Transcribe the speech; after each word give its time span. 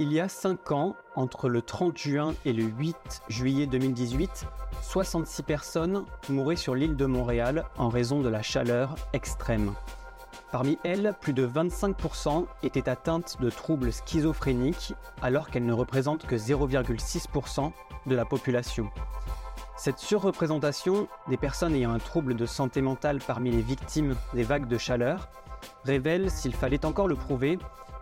Il 0.00 0.12
y 0.12 0.18
a 0.18 0.28
5 0.28 0.72
ans, 0.72 0.96
entre 1.14 1.48
le 1.48 1.62
30 1.62 1.96
juin 1.96 2.34
et 2.44 2.52
le 2.52 2.64
8 2.64 3.22
juillet 3.28 3.66
2018, 3.66 4.44
66 4.82 5.44
personnes 5.44 6.04
mouraient 6.28 6.56
sur 6.56 6.74
l'île 6.74 6.96
de 6.96 7.06
Montréal 7.06 7.64
en 7.78 7.88
raison 7.90 8.20
de 8.20 8.28
la 8.28 8.42
chaleur 8.42 8.96
extrême. 9.12 9.72
Parmi 10.50 10.78
elles, 10.82 11.14
plus 11.20 11.32
de 11.32 11.46
25% 11.46 12.46
étaient 12.64 12.88
atteintes 12.88 13.36
de 13.40 13.50
troubles 13.50 13.92
schizophréniques 13.92 14.94
alors 15.22 15.48
qu'elles 15.48 15.64
ne 15.64 15.72
représentent 15.72 16.26
que 16.26 16.34
0,6% 16.34 17.70
de 18.06 18.14
la 18.16 18.24
population. 18.24 18.90
Cette 19.76 20.00
surreprésentation 20.00 21.06
des 21.28 21.36
personnes 21.36 21.74
ayant 21.74 21.92
un 21.92 21.98
trouble 21.98 22.34
de 22.34 22.46
santé 22.46 22.82
mentale 22.82 23.20
parmi 23.24 23.52
les 23.52 23.62
victimes 23.62 24.16
des 24.32 24.42
vagues 24.42 24.66
de 24.66 24.78
chaleur 24.78 25.28
révèle, 25.84 26.32
s'il 26.32 26.54
fallait 26.54 26.84
encore 26.84 27.06
le 27.06 27.14
prouver, 27.14 27.58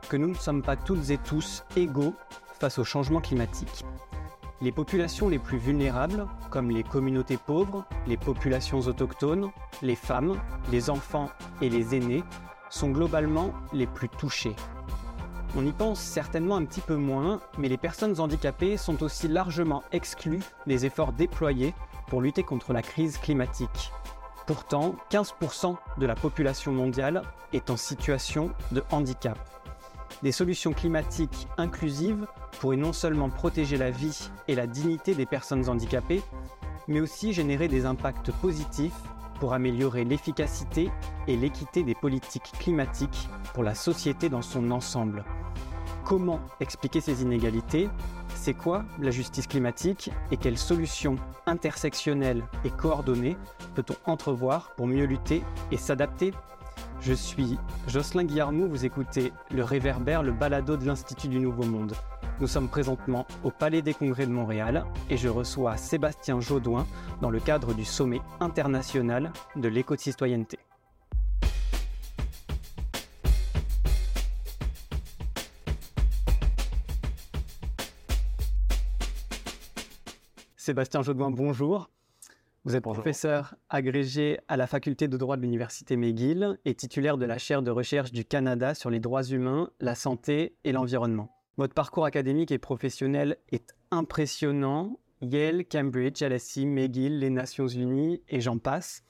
que 0.09 0.17
nous 0.17 0.29
ne 0.29 0.35
sommes 0.35 0.63
pas 0.63 0.77
toutes 0.77 1.11
et 1.11 1.19
tous 1.19 1.65
égaux 1.77 2.15
face 2.59 2.79
au 2.79 2.85
changement 2.85 3.21
climatique. 3.21 3.85
Les 4.61 4.71
populations 4.71 5.29
les 5.29 5.41
plus 5.41 5.59
vulnérables, 5.59 6.27
comme 6.51 6.71
les 6.71 6.85
communautés 6.85 7.37
pauvres, 7.37 7.85
les 8.07 8.17
populations 8.17 8.81
autochtones, 8.81 9.51
les 9.83 9.97
femmes, 9.97 10.41
les 10.71 10.89
enfants 10.89 11.31
et 11.61 11.69
les 11.69 11.97
aînés, 11.97 12.23
sont 12.71 12.91
globalement 12.91 13.53
les 13.73 13.87
plus 13.87 14.09
touchées. 14.09 14.55
On 15.57 15.67
y 15.67 15.73
pense 15.73 16.01
certainement 16.01 16.57
un 16.57 16.65
petit 16.65 16.81
peu 16.81 16.97
moins, 16.97 17.41
mais 17.59 17.69
les 17.69 17.77
personnes 17.77 18.21
handicapées 18.21 18.77
sont 18.77 19.03
aussi 19.03 19.29
largement 19.29 19.83
exclues 19.93 20.41
des 20.67 20.87
efforts 20.87 21.13
déployés 21.13 21.75
pour 22.07 22.23
lutter 22.23 22.43
contre 22.43 22.73
la 22.73 22.83
crise 22.83 23.19
climatique. 23.19 23.93
Pourtant, 24.47 24.95
15% 25.11 25.77
de 25.99 26.07
la 26.07 26.15
population 26.15 26.73
mondiale 26.73 27.23
est 27.53 27.69
en 27.69 27.77
situation 27.77 28.51
de 28.71 28.83
handicap. 28.91 29.39
Des 30.23 30.33
solutions 30.33 30.73
climatiques 30.73 31.49
inclusives 31.57 32.27
pourraient 32.61 32.77
non 32.77 32.93
seulement 32.93 33.29
protéger 33.29 33.77
la 33.77 33.91
vie 33.91 34.31
et 34.47 34.55
la 34.55 34.69
dignité 34.69 35.17
des 35.17 35.27
personnes 35.27 35.69
handicapées, 35.69 36.23
mais 36.87 37.01
aussi 37.01 37.33
générer 37.33 37.67
des 37.67 37.87
impacts 37.87 38.31
positifs 38.31 38.93
pour 39.41 39.53
améliorer 39.53 40.05
l'efficacité 40.05 40.93
et 41.27 41.37
l'équité 41.37 41.83
des 41.83 41.97
politiques 41.97 42.53
climatiques 42.61 43.29
pour 43.53 43.65
la 43.65 43.75
société 43.75 44.29
dans 44.29 44.43
son 44.43 44.71
ensemble. 44.71 45.25
Comment 46.05 46.41
expliquer 46.61 47.01
ces 47.01 47.23
inégalités? 47.23 47.89
C'est 48.37 48.55
quoi 48.55 48.85
la 49.01 49.11
justice 49.11 49.49
climatique 49.49 50.11
et 50.31 50.37
quelles 50.37 50.59
solutions 50.59 51.17
intersectionnelles 51.47 52.45
et 52.65 52.71
coordonnées 52.71 53.37
peut-on 53.75 53.97
entrevoir 54.09 54.73
pour 54.77 54.87
mieux 54.87 55.05
lutter 55.05 55.43
et 55.73 55.77
s'adapter? 55.77 56.33
Je 57.01 57.13
suis 57.13 57.59
Jocelyn 57.89 58.25
Guillarmou, 58.25 58.69
vous 58.69 58.85
écoutez 58.85 59.33
Le 59.51 59.65
Réverbère, 59.65 60.23
le 60.23 60.33
balado 60.33 60.77
de 60.77 60.87
l'Institut 60.87 61.29
du 61.29 61.41
Nouveau 61.41 61.65
Monde. 61.65 61.95
Nous 62.41 62.47
sommes 62.47 62.69
présentement 62.69 63.27
au 63.45 63.51
Palais 63.51 63.83
des 63.83 63.95
Congrès 63.95 64.27
de 64.27 64.33
Montréal 64.33 64.85
et 65.11 65.17
je 65.17 65.29
reçois 65.29 65.77
Sébastien 65.77 66.41
Jaudoin 66.41 66.87
dans 67.21 67.31
le 67.31 67.41
cadre 67.41 67.75
du 67.75 67.85
sommet 67.85 68.21
international 68.41 69.33
de 69.57 69.69
l'éco-citoyenneté. 69.69 70.59
Sébastien 80.57 81.03
Jaudoin, 81.03 81.33
bonjour. 81.33 81.91
Vous 82.65 82.77
êtes 82.77 82.85
professeur 82.85 83.57
agrégé 83.71 84.39
à 84.47 84.57
la 84.57 84.69
faculté 84.69 85.09
de 85.09 85.17
droit 85.17 85.37
de 85.37 85.43
l'Université 85.43 85.97
McGill 85.97 86.61
et 86.65 86.77
titulaire 86.77 87.19
de 87.19 87.27
la 87.27 87.37
chaire 87.37 87.61
de 87.61 87.73
recherche 87.73 88.13
du 88.13 88.25
Canada 88.25 88.75
sur 88.75 88.89
les 88.89 89.01
droits 89.01 89.25
humains, 89.25 89.71
la 89.81 89.97
santé 89.97 90.55
et 90.63 90.71
l'environnement. 90.71 91.35
Votre 91.57 91.75
parcours 91.75 92.05
académique 92.05 92.53
et 92.53 92.59
professionnel 92.59 93.37
est 93.51 93.75
impressionnant. 93.91 95.01
Yale, 95.23 95.65
Cambridge, 95.65 96.23
LSI, 96.23 96.67
McGill, 96.67 97.19
les 97.19 97.31
Nations 97.31 97.67
Unies 97.67 98.23
et 98.29 98.41
j'en 98.41 98.59
passe. 98.59 99.03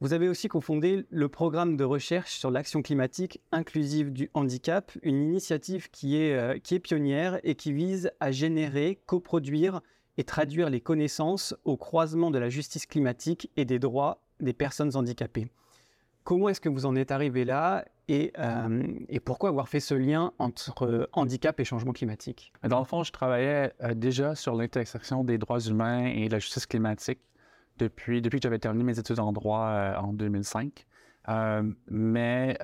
Vous 0.00 0.14
avez 0.14 0.30
aussi 0.30 0.48
cofondé 0.48 1.04
le 1.10 1.28
programme 1.28 1.76
de 1.76 1.84
recherche 1.84 2.32
sur 2.32 2.50
l'action 2.50 2.80
climatique 2.80 3.42
inclusive 3.52 4.10
du 4.10 4.30
handicap, 4.32 4.90
une 5.02 5.22
initiative 5.22 5.90
qui 5.90 6.16
est, 6.16 6.34
euh, 6.34 6.58
qui 6.58 6.76
est 6.76 6.80
pionnière 6.80 7.40
et 7.42 7.56
qui 7.56 7.74
vise 7.74 8.10
à 8.20 8.32
générer, 8.32 9.02
coproduire 9.04 9.82
et 10.16 10.24
traduire 10.24 10.70
les 10.70 10.80
connaissances 10.80 11.54
au 11.64 11.76
croisement 11.76 12.30
de 12.30 12.38
la 12.38 12.48
justice 12.48 12.86
climatique 12.86 13.50
et 13.56 13.64
des 13.64 13.78
droits 13.78 14.22
des 14.40 14.52
personnes 14.52 14.96
handicapées. 14.96 15.48
Comment 16.24 16.48
est-ce 16.48 16.60
que 16.60 16.68
vous 16.68 16.86
en 16.86 16.96
êtes 16.96 17.10
arrivé 17.10 17.44
là 17.44 17.84
et, 18.08 18.32
euh, 18.38 18.82
pourquoi 19.24 19.50
avoir 19.50 19.68
fait 19.68 19.78
ce 19.78 19.94
lien 19.94 20.32
entre 20.38 21.08
handicap 21.12 21.58
et 21.60 21.64
changement 21.64 21.92
climatique? 21.92 22.52
Dans 22.68 22.80
le 22.80 22.84
fond, 22.84 23.04
je 23.04 23.12
travaillais 23.12 23.72
euh, 23.82 23.94
déjà 23.94 24.34
sur 24.34 24.56
l'intersection 24.56 25.22
des 25.22 25.38
droits 25.38 25.60
humains 25.60 26.06
et 26.06 26.28
la 26.28 26.40
justice 26.40 26.66
climatique 26.66 27.20
depuis, 27.78 28.20
que 28.20 28.38
j'avais 28.42 28.58
terminé 28.58 28.84
mes 28.84 28.98
études 28.98 29.20
en 29.20 29.32
droit 29.32 29.66
euh, 29.66 29.96
en 29.96 30.12
2005. 30.12 30.86
mais 31.88 32.58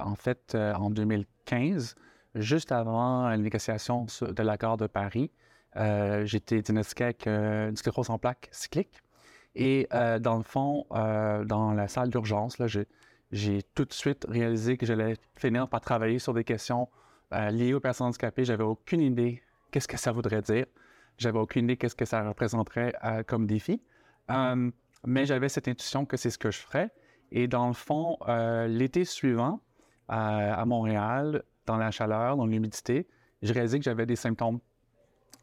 en 0.00 0.14
fait, 0.14 0.54
en 0.54 0.90
2015, 0.90 1.96
juste 2.36 2.70
avant 2.70 3.28
la 3.28 3.36
négociation 3.36 4.06
de 4.20 4.42
l'accord 4.42 4.76
de 4.76 4.86
Paris, 4.86 5.30
euh, 5.76 6.26
été 6.26 6.62
diagnostiqué 6.62 7.04
avec 7.04 7.26
euh, 7.26 7.68
une 7.68 7.76
sclérose 7.76 8.10
en 8.10 8.18
plaques 8.18 8.48
cyclique. 8.50 9.02
Et 9.54 9.86
euh, 9.92 10.18
dans 10.18 10.36
le 10.36 10.42
fond, 10.42 10.86
dans 10.90 11.72
la 11.72 11.88
salle 11.88 12.10
d'urgence, 12.10 12.58
j'ai 13.32 13.62
tout 13.74 13.84
de 13.84 13.92
suite 13.92 14.24
réalisé 14.28 14.76
que 14.76 14.86
j'allais 14.86 15.16
finir 15.36 15.68
par 15.68 15.80
travailler 15.80 16.18
sur 16.18 16.32
des 16.32 16.44
questions 16.44 16.88
liées 17.32 17.74
aux 17.74 17.80
personnes 17.80 18.08
handicapées. 18.08 18.44
J'avais 18.44 18.64
aucune 18.64 19.00
idée 19.00 19.42
qu'est-ce 19.70 19.88
que 19.88 19.96
ça 19.96 20.12
voudrait 20.12 20.42
dire. 20.42 20.66
J'avais 21.16 21.38
aucune 21.38 21.64
idée 21.64 21.76
qu'est-ce 21.76 21.96
que 21.96 22.04
ça 22.04 22.22
représenterait 22.26 22.94
comme 23.26 23.46
défi. 23.46 23.82
mais 25.04 25.26
j'avais 25.26 25.48
cette 25.48 25.66
intuition 25.66 26.06
que 26.06 26.16
c'est 26.16 26.30
ce 26.30 26.38
que 26.38 26.50
je 26.50 26.58
ferais. 26.58 26.90
Et 27.32 27.48
dans 27.48 27.66
le 27.66 27.74
fond, 27.74 28.16
l'été 28.68 29.04
suivant, 29.04 29.60
à 30.06 30.64
Montréal, 30.66 31.42
dans 31.66 31.76
la 31.76 31.90
chaleur, 31.90 32.36
dans 32.36 32.46
l'humidité, 32.46 33.08
j'ai 33.42 33.52
réalisé 33.54 33.78
que 33.78 33.84
j'avais 33.84 34.06
des 34.06 34.16
symptômes 34.16 34.60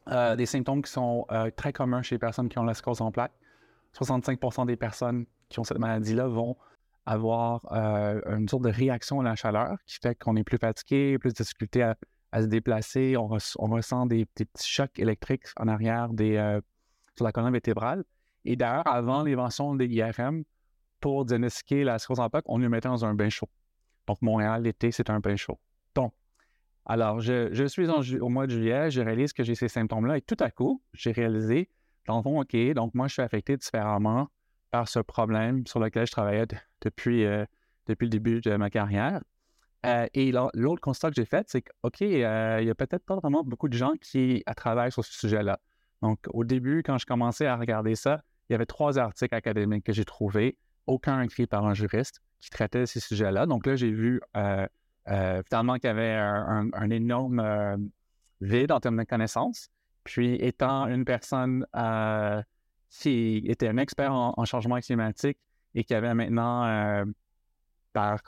euh, 0.10 0.36
des 0.36 0.46
symptômes 0.46 0.82
qui 0.82 0.92
sont 0.92 1.26
euh, 1.32 1.50
très 1.56 1.74
communs 1.74 2.02
chez 2.02 2.16
les 2.16 2.20
personnes 2.20 2.50
qui 2.50 2.60
ont 2.60 2.64
la 2.64 2.74
sclérose 2.74 3.02
en 3.02 3.12
plaques. 3.12 3.34
65% 3.98 4.66
des 4.66 4.76
personnes 4.76 5.26
qui 5.50 5.60
ont 5.60 5.64
cette 5.64 5.80
maladie-là 5.80 6.28
vont 6.28 6.58
avoir 7.06 7.62
euh, 7.72 8.22
une 8.38 8.48
sorte 8.48 8.64
de 8.64 8.70
réaction 8.70 9.22
à 9.22 9.24
la 9.24 9.36
chaleur 9.36 9.78
qui 9.86 9.98
fait 10.02 10.16
qu'on 10.16 10.36
est 10.36 10.44
plus 10.44 10.58
fatigué, 10.58 11.18
plus 11.18 11.34
de 11.34 11.38
difficulté 11.38 11.84
à, 11.84 11.96
se 12.42 12.48
déplacer. 12.48 13.16
On, 13.18 13.28
ressent 13.28 14.06
des, 14.06 14.26
petits 14.26 14.70
chocs 14.70 15.00
électriques 15.00 15.46
en 15.58 15.68
arrière 15.68 16.10
des, 16.10 16.60
sur 17.16 17.24
la 17.24 17.32
colonne 17.32 17.54
vertébrale. 17.54 18.04
Et 18.44 18.56
d'ailleurs, 18.56 18.88
avant 18.88 19.24
l'invention 19.24 19.74
des 19.76 19.88
IRM, 19.88 20.44
pour 21.00 21.26
diagnostiquer 21.26 21.84
la 21.84 22.00
sclérose 22.00 22.20
en 22.20 22.30
plaques, 22.30 22.46
on 22.48 22.58
le 22.58 22.68
mettait 22.68 22.90
dans 22.90 23.06
un 23.06 23.14
bain 23.14 23.30
chaud. 23.30 23.50
Donc, 24.08 24.22
Montréal, 24.22 24.64
l'été, 24.64 24.92
c'est 24.92 25.10
un 25.10 25.20
bain 25.20 25.36
chaud. 25.36 25.60
Alors, 26.86 27.20
je, 27.20 27.66
suis 27.68 27.88
au 28.20 28.30
mois 28.30 28.46
de 28.46 28.52
juillet, 28.52 28.92
je 28.92 29.02
réalise 29.02 29.34
que 29.34 29.44
j'ai 29.44 29.56
ces 29.56 29.68
symptômes-là 29.68 30.18
et 30.18 30.22
tout 30.22 30.38
à 30.40 30.52
coup, 30.52 30.82
j'ai 30.94 31.12
réalisé, 31.12 31.70
dans 32.08 32.18
le 32.18 32.24
fond, 32.24 32.42
OK, 32.42 32.56
donc 32.74 32.94
moi, 32.94 33.08
je 33.08 33.14
suis 33.14 33.22
affecté 33.22 33.58
différemment 33.58 34.30
par 34.70 34.88
ce 34.88 35.00
problème 35.00 35.66
sur 35.66 35.80
lequel 35.80 36.06
je 36.06 36.12
travaillais 36.12 36.46
depuis, 36.82 37.26
euh, 37.26 37.46
depuis 37.88 38.06
le 38.06 38.10
début 38.10 38.42
de 38.42 38.56
ma 38.56 38.70
carrière. 38.70 39.22
Euh, 39.86 40.08
et 40.14 40.32
l'autre 40.32 40.82
constat 40.82 41.10
que 41.10 41.16
j'ai 41.16 41.26
fait, 41.26 41.48
c'est 41.50 41.62
que, 41.62 41.72
OK, 41.84 42.02
euh, 42.02 42.58
il 42.62 42.68
y 42.68 42.70
a 42.70 42.76
peut-être 42.76 43.06
pas 43.06 43.16
vraiment 43.16 43.44
beaucoup 43.44 43.70
de 43.70 43.78
gens 43.78 43.94
qui 44.02 44.44
travaillent 44.56 44.92
sur 44.92 45.04
ce 45.04 45.14
sujet-là. 45.14 45.60
Donc, 46.02 46.20
au 46.30 46.44
début, 46.44 46.84
quand 46.84 46.98
je 46.98 47.06
commençais 47.06 47.46
à 47.46 47.56
regarder 47.56 47.96
ça, 47.96 48.22
il 48.50 48.54
y 48.54 48.56
avait 48.56 48.66
trois 48.66 49.00
articles 49.00 49.34
académiques 49.34 49.86
que 49.86 49.94
j'ai 49.94 50.06
trouvés, 50.06 50.58
aucun 50.88 51.22
écrit 51.22 51.48
par 51.48 51.66
un 51.66 51.74
juriste 51.74 52.22
qui 52.40 52.50
traitait 52.50 52.86
ces 52.86 53.00
sujets-là. 53.00 53.46
Donc 53.46 53.66
là, 53.66 53.76
j'ai 53.76 53.92
vu 53.92 54.22
euh, 54.38 54.68
finalement 55.08 55.76
qu'il 55.76 55.88
y 55.88 55.92
avait 55.92 56.14
un, 56.14 56.90
énorme 56.90 57.40
euh, 57.40 57.78
vide 58.42 58.72
en 58.72 58.80
termes 58.80 58.98
de 58.98 59.04
connaissances. 59.04 59.70
Puis, 60.04 60.36
étant 60.36 60.88
une 60.88 61.06
personne 61.06 61.66
euh, 61.76 62.42
qui 62.90 63.44
était 63.48 63.68
un 63.68 63.78
expert 63.78 64.14
en, 64.14 64.46
changement 64.46 64.80
climatique 64.80 65.38
et 65.74 65.84
qui 65.84 65.94
avait 65.94 66.14
maintenant, 66.14 67.06
par 67.92 68.22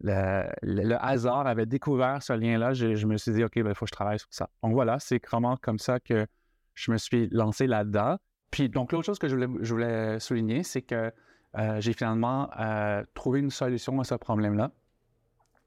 le, 0.00 0.94
hasard, 1.00 1.46
avait 1.46 1.66
découvert 1.66 2.22
ce 2.22 2.32
lien-là, 2.32 2.72
je, 2.72 3.06
me 3.06 3.16
suis 3.18 3.32
dit, 3.32 3.44
OK, 3.44 3.52
il 3.56 3.62
ben, 3.62 3.74
faut 3.74 3.84
que 3.84 3.90
je 3.90 3.94
travaille 3.94 4.18
sur 4.18 4.28
ça. 4.30 4.48
Donc 4.62 4.72
voilà, 4.72 4.98
c'est 4.98 5.24
vraiment 5.24 5.56
comme 5.56 5.78
ça 5.78 6.00
que 6.00 6.26
je 6.74 6.90
me 6.90 6.96
suis 6.96 7.28
lancé 7.30 7.66
là-dedans. 7.66 8.16
Puis, 8.50 8.68
donc, 8.68 8.92
l'autre 8.92 9.06
chose 9.06 9.18
que 9.18 9.28
je 9.28 9.72
voulais 9.72 10.18
souligner, 10.18 10.62
c'est 10.62 10.82
que 10.82 11.12
j'ai 11.78 11.92
finalement 11.92 12.48
trouvé 13.14 13.40
une 13.40 13.50
solution 13.50 14.00
à 14.00 14.04
ce 14.04 14.14
problème-là 14.14 14.72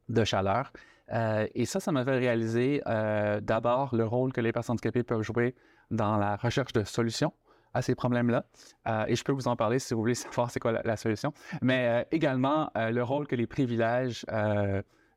de 0.10 0.24
chaleur. 0.24 0.72
Euh, 1.12 1.48
et 1.54 1.66
ça, 1.66 1.80
ça 1.80 1.92
m'a 1.92 2.04
fait 2.04 2.18
réaliser 2.18 2.82
euh, 2.88 3.40
d'abord 3.40 3.96
le 3.96 4.06
rôle 4.06 4.34
que 4.34 4.42
les 4.42 4.52
personnes 4.52 4.74
handicapées 4.74 5.04
peuvent 5.04 5.22
jouer 5.22 5.56
dans 5.92 6.18
la 6.18 6.36
recherche 6.36 6.74
de 6.74 6.84
solutions 6.84 7.34
à 7.74 7.82
ces 7.82 7.94
problèmes-là. 7.94 8.46
Euh, 8.88 9.06
et 9.08 9.16
je 9.16 9.24
peux 9.24 9.32
vous 9.32 9.48
en 9.48 9.56
parler 9.56 9.80
si 9.80 9.94
vous 9.94 10.00
voulez 10.00 10.16
savoir 10.16 10.50
c'est 10.50 10.60
quoi 10.60 10.72
la, 10.72 10.98
solution. 10.98 11.34
Mais 11.62 12.08
également 12.12 12.72
le 12.76 13.02
rôle 13.02 13.28
que 13.28 13.36
les 13.36 13.48
privilèges 13.48 14.26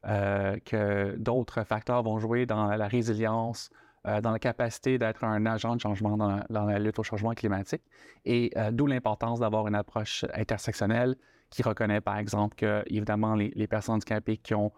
que 0.05 1.17
d'autres 1.17 1.63
facteurs 1.65 2.03
vont 2.03 2.19
jouer 2.19 2.47
dans 2.47 2.67
la 2.67 2.89
résilience, 2.89 3.71
dans 4.05 4.31
la 4.31 4.39
capacité 4.39 4.99
d'être 4.99 5.25
un 5.25 5.47
agent 5.47 5.77
de 5.77 5.81
changement 5.81 6.17
dans, 6.17 6.65
la 6.67 6.79
lutte 6.79 6.99
au 6.99 7.03
changement 7.03 7.33
climatique. 7.33 7.83
Et 8.25 8.53
d'où 8.73 8.87
l'importance 8.87 9.41
d'avoir 9.41 9.69
une 9.69 9.75
approche 9.75 10.25
intersectionnelle 10.35 11.17
qui 11.51 11.63
reconnaît, 11.63 12.01
par 12.01 12.19
exemple, 12.19 12.57
que, 12.57 12.83
évidemment, 12.87 13.35
les, 13.35 13.67
personnes 13.67 13.97
handicapées 13.97 14.37
qui 14.37 14.55
ont 14.55 14.73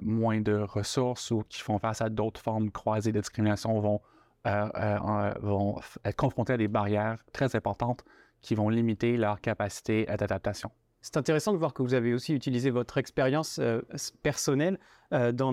moins 0.00 0.40
de 0.40 0.54
ressources 0.54 1.30
ou 1.30 1.44
qui 1.48 1.60
font 1.60 1.78
face 1.78 2.00
à 2.00 2.08
d'autres 2.08 2.40
formes 2.40 2.70
croisées 2.70 3.12
de 3.12 3.20
discrimination 3.20 3.80
vont, 3.80 4.00
vont 4.44 5.80
être 6.04 6.16
confrontées 6.16 6.54
à 6.54 6.56
des 6.56 6.68
barrières 6.68 7.18
très 7.32 7.54
importantes 7.54 8.04
qui 8.40 8.54
vont 8.54 8.68
limiter 8.68 9.16
leur 9.16 9.40
capacité 9.40 10.04
d'adaptation. 10.04 10.70
C'est 11.02 11.16
intéressant 11.16 11.52
de 11.52 11.58
voir 11.58 11.74
que 11.74 11.82
vous 11.82 11.94
avez 11.94 12.14
aussi 12.14 12.32
utilisé 12.32 12.70
votre 12.70 12.96
expérience 12.96 13.58
euh, 13.58 13.80
personnelle 14.22 14.78
euh, 15.12 15.32
dans, 15.32 15.52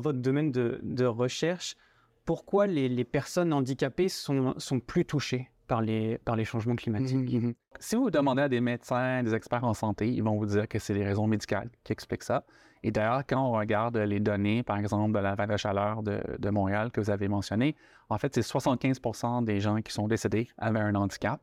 votre 0.00 0.18
domaine 0.18 0.50
de, 0.50 1.04
recherche. 1.04 1.76
Pourquoi 2.24 2.66
les, 2.66 3.04
personnes 3.04 3.52
handicapées 3.52 4.08
sont, 4.08 4.54
plus 4.84 5.04
touchées? 5.04 5.48
Par 5.68 5.82
les, 5.82 6.18
par 6.18 6.34
les 6.34 6.44
changements 6.44 6.74
climatiques 6.74 7.32
mmh 7.32 7.48
mmh 7.48 7.54
Si 7.78 7.94
vous 7.94 8.10
demandez 8.10 8.42
à 8.42 8.48
des 8.48 8.60
médecins, 8.60 9.22
des 9.22 9.34
experts 9.34 9.64
en 9.64 9.74
santé, 9.74 10.08
ils 10.08 10.22
vont 10.22 10.36
vous 10.36 10.46
dire 10.46 10.66
que 10.66 10.78
c'est 10.78 10.94
les 10.94 11.04
raisons 11.04 11.26
médicales 11.26 11.70
qui 11.84 11.92
expliquent 11.92 12.24
ça. 12.24 12.44
Et 12.82 12.90
d'ailleurs, 12.90 13.22
quand 13.28 13.40
on 13.40 13.52
regarde 13.52 13.96
les 13.96 14.20
données, 14.20 14.62
par 14.62 14.78
exemple, 14.78 15.12
de 15.12 15.18
la 15.18 15.34
vague 15.34 15.52
de 15.52 15.56
chaleur 15.56 16.02
de, 16.02 16.20
de 16.38 16.50
Montréal 16.50 16.90
que 16.90 17.00
vous 17.00 17.10
avez 17.10 17.28
mentionné, 17.28 17.76
en 18.08 18.18
fait, 18.18 18.34
c'est 18.34 18.40
75% 18.40 19.44
des 19.44 19.60
gens 19.60 19.80
qui 19.82 19.92
sont 19.92 20.08
décédés 20.08 20.48
avaient 20.58 20.80
un 20.80 20.94
handicap 20.94 21.40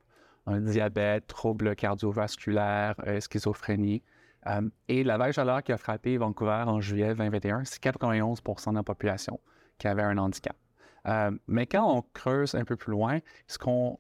un 0.48 0.62
diabète, 0.62 1.28
troubles 1.28 1.76
cardiovasculaires, 1.76 2.96
euh, 3.08 3.20
schizophrénie. 3.20 4.04
Euh, 4.48 4.70
et 4.88 5.04
la 5.04 5.18
vague 5.18 5.32
chaleur 5.32 5.64
qui 5.64 5.72
a 5.72 5.78
frappé 5.78 6.18
Vancouver 6.18 6.64
en 6.68 6.80
juillet 6.82 7.16
2021, 7.16 7.64
c'est 7.66 7.82
91% 7.82 8.72
de 8.72 8.76
la 8.76 8.84
population 8.84 9.40
qui 9.80 9.88
avait 9.88 10.04
un 10.04 10.18
handicap. 10.18 10.56
Euh, 11.08 11.32
mais 11.48 11.68
quand 11.68 11.98
on 11.98 12.02
creuse 12.14 12.56
un 12.56 12.66
peu 12.66 12.76
plus 12.76 12.92
loin, 12.92 13.20
ce 13.48 13.58
qu'on 13.58 13.98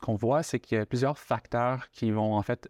qu'on 0.00 0.14
voit, 0.16 0.42
c'est 0.42 0.58
qu'il 0.58 0.78
y 0.78 0.80
a 0.80 0.86
plusieurs 0.86 1.18
facteurs 1.18 1.88
qui 1.90 2.10
vont 2.10 2.34
en 2.34 2.42
fait 2.42 2.68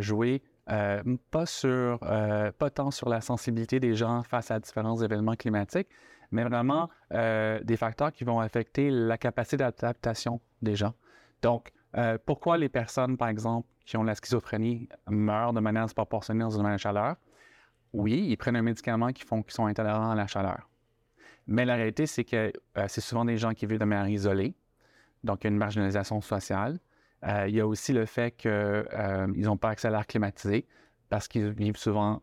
jouer 0.00 0.42
pas, 0.66 1.46
sur, 1.46 2.00
pas 2.00 2.70
tant 2.70 2.90
sur 2.90 3.08
la 3.08 3.20
sensibilité 3.20 3.78
des 3.78 3.94
gens 3.94 4.22
face 4.22 4.50
à 4.50 4.58
différents 4.58 5.00
événements 5.00 5.36
climatiques, 5.36 5.88
mais 6.30 6.44
vraiment 6.44 6.88
des 7.10 7.76
facteurs 7.76 8.12
qui 8.12 8.24
vont 8.24 8.40
affecter 8.40 8.90
la 8.90 9.16
capacité 9.16 9.58
d'adaptation 9.58 10.40
des 10.62 10.74
gens. 10.74 10.94
Donc, 11.42 11.72
euh, 11.96 12.18
pourquoi 12.24 12.58
les 12.58 12.68
personnes, 12.68 13.16
par 13.16 13.28
exemple, 13.28 13.68
qui 13.84 13.96
ont 13.96 14.02
la 14.02 14.14
schizophrénie 14.14 14.88
meurent 15.08 15.52
de 15.52 15.60
manière 15.60 15.84
disproportionnée 15.84 16.40
dans 16.40 16.58
une 16.58 16.70
de 16.70 16.76
chaleur? 16.76 17.16
Oui, 17.92 18.26
ils 18.28 18.36
prennent 18.36 18.56
un 18.56 18.62
médicament 18.62 19.12
qui 19.12 19.22
font 19.22 19.42
qu'ils 19.42 19.54
sont 19.54 19.66
intolérants 19.66 20.10
à 20.10 20.14
la 20.14 20.26
chaleur. 20.26 20.68
Mais 21.46 21.64
la 21.64 21.76
réalité, 21.76 22.06
c'est 22.06 22.24
que 22.24 22.52
euh, 22.76 22.86
c'est 22.88 23.00
souvent 23.00 23.24
des 23.24 23.36
gens 23.36 23.52
qui 23.54 23.66
vivent 23.66 23.78
de 23.78 23.84
manière 23.84 24.08
isolée, 24.08 24.54
donc 25.24 25.42
il 25.42 25.44
y 25.44 25.48
a 25.48 25.50
une 25.50 25.58
marginalisation 25.58 26.20
sociale. 26.20 26.78
Euh, 27.24 27.46
il 27.48 27.54
y 27.54 27.60
a 27.60 27.66
aussi 27.66 27.92
le 27.92 28.06
fait 28.06 28.32
qu'ils 28.32 29.44
n'ont 29.44 29.56
pas 29.56 29.70
accès 29.70 29.88
à 29.88 29.90
l'air 29.90 30.06
climatisé 30.06 30.66
parce 31.08 31.28
qu'ils 31.28 31.50
vivent 31.50 31.76
souvent 31.76 32.20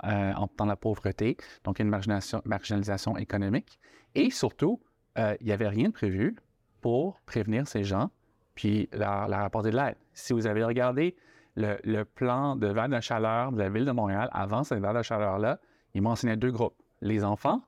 dans 0.58 0.66
la 0.66 0.76
pauvreté, 0.76 1.38
donc 1.64 1.80
une 1.80 1.88
marginalisation, 1.88 2.42
marginalisation 2.44 3.18
économique. 3.18 3.80
Et 4.14 4.30
surtout, 4.30 4.82
il 5.16 5.38
n'y 5.42 5.54
avait 5.54 5.70
rien 5.70 5.88
de 5.88 5.94
prévu 5.94 6.36
pour 6.82 7.22
prévenir 7.22 7.66
ces 7.66 7.86
gens 7.86 8.12
puis 8.56 8.90
leur, 8.92 9.32
apporter 9.34 9.72
de 9.72 9.78
l'aide. 9.78 9.96
Si 10.14 10.34
vous 10.34 10.48
avez 10.48 10.64
regardé 10.64 11.16
le, 11.56 12.04
plan 12.04 12.56
de 12.56 12.68
vague 12.68 12.94
de 12.94 13.00
chaleur 13.00 13.52
de 13.52 13.60
la 13.60 13.70
ville 13.70 13.86
de 13.86 13.92
Montréal, 13.92 14.30
avant 14.32 14.64
cette 14.64 14.80
vague 14.80 14.98
de 14.98 15.04
chaleur-là, 15.04 15.60
il 15.94 16.02
mentionnait 16.02 16.38
deux 16.38 16.52
groupes, 16.52 16.76
les 17.02 17.24
enfants 17.24 17.62